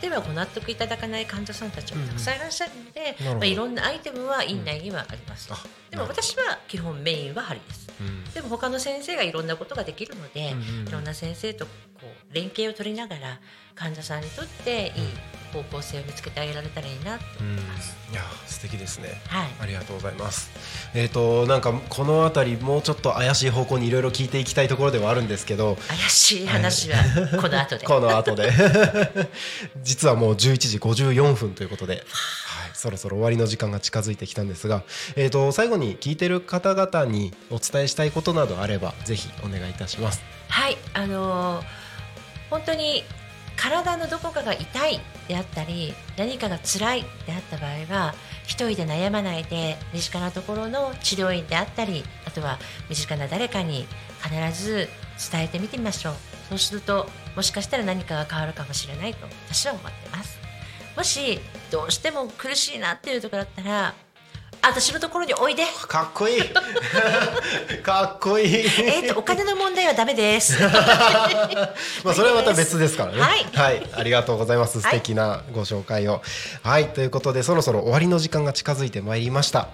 [0.00, 5.56] ではご納得いただかない患者さんたちもたくさんいらっしゃるので、まあ、いろんなアイテムは院内にはあります、あ
[5.90, 7.88] でも私は基本メインは針です。
[8.00, 8.24] うん。
[8.32, 11.72] でも他の先生がいろんなことができるので、うんうんうんいろんな先生とこ
[12.02, 13.40] う連携を取りながら
[13.74, 14.92] 患者さんにとっていい
[15.52, 19.20] 方向性を見つけてあげられたらいいなとうん思います、いや素敵ですね。
[19.26, 19.48] はい。
[19.60, 20.50] ありがとうございます。
[20.94, 26.96] えっ、となんかこのあたりもうちょっと怪しい方向にいろいろ聞いていきたいところではあるんですけど、怪しい話は
[27.40, 27.86] この後で。
[27.86, 28.50] この後で。
[29.82, 32.04] 実はもう11時54分ということで、はい、
[32.78, 34.84] そろそろ終わりの時間が近づいてきたんですが、
[35.16, 40.22] えー、と最後に聞いてる方々にお伝えしたいことなどあればぜひお願いいたします。
[40.48, 41.88] はい、あのー
[42.50, 43.04] 本当に
[43.56, 48.14] 体のどこかが痛いであったり何かが辛いであった場合は
[48.44, 52.58] 一人で悩まないで身近なところの治療院であったりあとは
[52.88, 53.86] 身近な誰かに
[54.22, 54.88] 必ず
[55.30, 56.14] 伝えてみてみましょう
[56.48, 60.37] そうするともしかしたら何かが変わるかもしれないと私は思ってます
[60.98, 61.38] もし
[61.70, 63.94] どうしても苦しいなっていうところだったら
[64.60, 66.40] 私のところにおいでかっこいい
[67.84, 70.58] かっこいいえっとお金の問題はダメです
[72.02, 73.20] まあそれはまた別ですからね。
[73.20, 74.80] はいありがとうございます。
[74.80, 76.20] 素敵なご紹介を。
[76.64, 79.68] はい、ということでそろそろ終わりの時間が近づいてまいりました。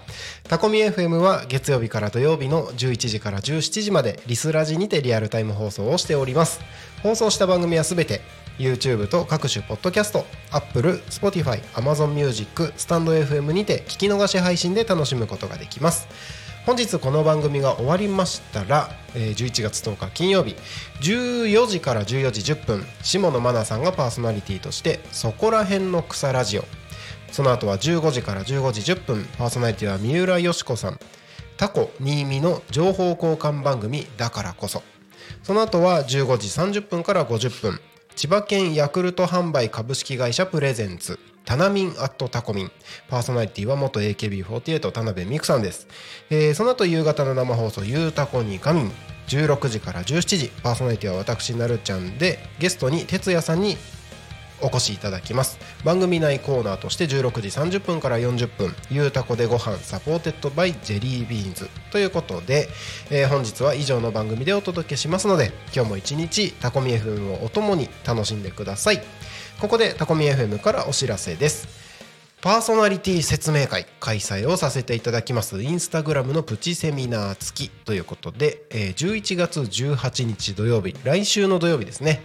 [0.47, 6.59] タコミ FM は月曜日から土曜日の11時から17時までリスラジにてリアルタイム放送をしております。
[7.01, 8.21] 放送した番組はすべて
[8.57, 16.07] YouTube と各種ポッドキャスト、Apple、Spotify、Amazon Music、スタンド FM にて聞き逃し配信で楽しむことができます。
[16.65, 20.55] 本日この番組が終わりましたら、11月10日金曜日
[21.01, 26.65] 14時から14時10分下野真奈さんがパーソナリティとして「そこらへんの草ラジオ」
[27.31, 30.99] その後は15時から15時10分パーソナリティは三浦佳子さん。
[31.57, 34.83] タコ新見の情報交換番組だからこそ。
[35.43, 36.47] その後は15時
[36.79, 37.79] 30分から50分。
[38.15, 42.71] 千葉県ヤクルト販売株式会社 presents タナミン at タコミン。
[43.09, 45.85] パーソナリティは元 AKB48 田辺美久さんです、
[46.29, 48.91] えーその後夕方の生放送「ゆうたこにかみん」
[49.27, 50.47] 16時から17時。
[50.63, 53.75] パーソナリティは私なるちゃんでゲストに哲也さんに
[54.65, 55.59] お越しいただきます。
[55.83, 62.67] 番組内コーナーとして16時30分から40分「ゆうたこでご飯 supported by ジェリービーンズ」ということで、
[63.11, 69.03] えー本日は以上の番組でお届けしますので今日も一日タコミ FM をお供に楽しんでください。
[69.59, 71.84] ここでタコミ FM からお知らせです。
[72.45, 75.63] パーソナリティ説明会開催をさせていただきます。
[75.63, 82.23] インスタグラムのプチセミナー付きということで、え11月18日土曜日来週の土曜日ですね、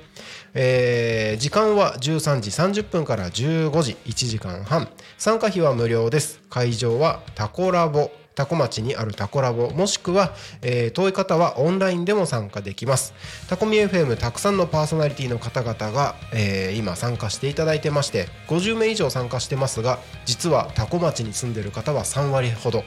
[0.53, 6.43] えー時間は13時30分から15時1時間半参加費は無料です。
[6.51, 8.11] 会場はタコラボ。
[8.41, 10.32] タコ町にあるタコラボもしくは、
[10.62, 13.12] えー遠い方はオンラインでも参加できます。
[13.51, 22.82] タコミ FM たくさんのパーソナリティの方々が、えー今参加していただいてまして50名以上参加してますが実はタコ町に住んでる方は3割ほど。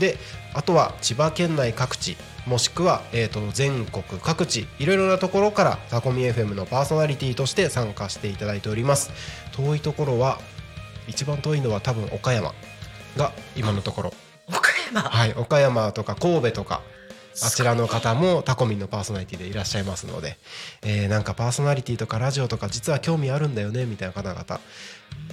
[0.00, 0.18] で
[0.54, 9.12] あとは千葉県内各地もしくは、えー、と全国各地いろいろなところからタコミ FM のパーソナリティとして参加していただいております。
[9.52, 10.40] 遠いところは
[11.06, 12.52] 一番遠いのは多分岡山
[13.16, 14.25] が今のところ。
[14.94, 16.82] はい、岡山とか神戸とか
[17.42, 20.38] あちらの方もタコミンのパーソナリティでいらっしゃいますので、
[20.82, 24.60] えーなんかパーソナリティとかラジオとか実は興味あるんだよねみたいな方々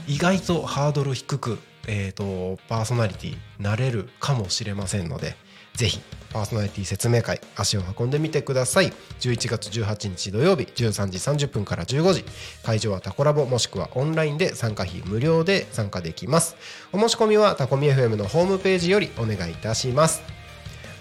[0.08, 5.36] 意外とハードル低く、えー、とパーソナリティなれるかもしれませんので
[5.76, 6.02] 是非
[6.34, 8.92] パーソナリティ説明会足を運んでみてください。
[9.20, 12.26] 11月18日土曜日13時30分から15時。
[12.64, 16.56] 会場はタコラボもしくはオンラインで参加費無料で参加できます。
[16.92, 20.24] お申し込みはタコミ FM のホームページよりお願いいたします。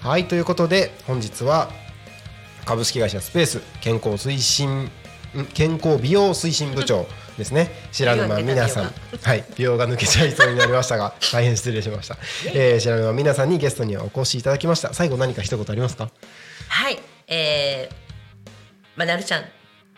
[0.00, 1.70] はいということで本日は
[2.64, 4.90] 株式会社スペース健康推進
[5.54, 7.06] 健康美容推進部長
[7.38, 7.70] ですね。
[7.92, 8.92] 白沼美奈さん。
[9.22, 9.44] はい。
[9.56, 12.18] 美容が抜けちゃいそうになりましたが 大変失礼しました、
[12.54, 14.92] えー、白沼美奈さんにゲストにはお越しいただきました。
[14.92, 16.10] 最後何か一言ありますか？
[16.68, 18.50] はい、えー、
[18.96, 19.44] まあ、なるちゃん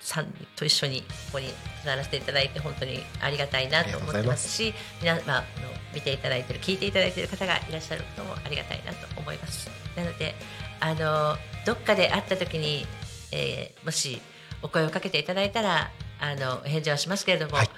[0.00, 1.52] さんと一緒にここに
[1.84, 9.70] 座らせていただいて本当にありがたいなと思ってますし皆、まあ、あの見ていただいてる聞いていただいてる方がいらっしゃることもありがたいなと思います。
[9.96, 10.34] なので
[10.80, 12.86] あのどっかで会った時に、
[13.32, 14.20] えーもし
[14.64, 17.70] お声をかけていただいたらあのお返事はしますけれども、はい。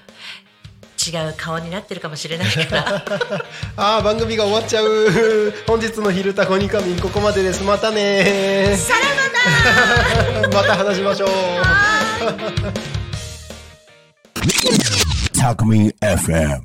[1.08, 3.04] 違う顔になってるかもしれないから。
[3.76, 5.52] あー番組が終わっちゃう。
[5.66, 7.62] 本日の「昼タコニカミン」ここまでです。
[7.62, 8.76] またね。
[8.76, 9.00] さら
[10.40, 11.28] ばだ また話しましょう。
[15.38, 16.62] Talk Me FM.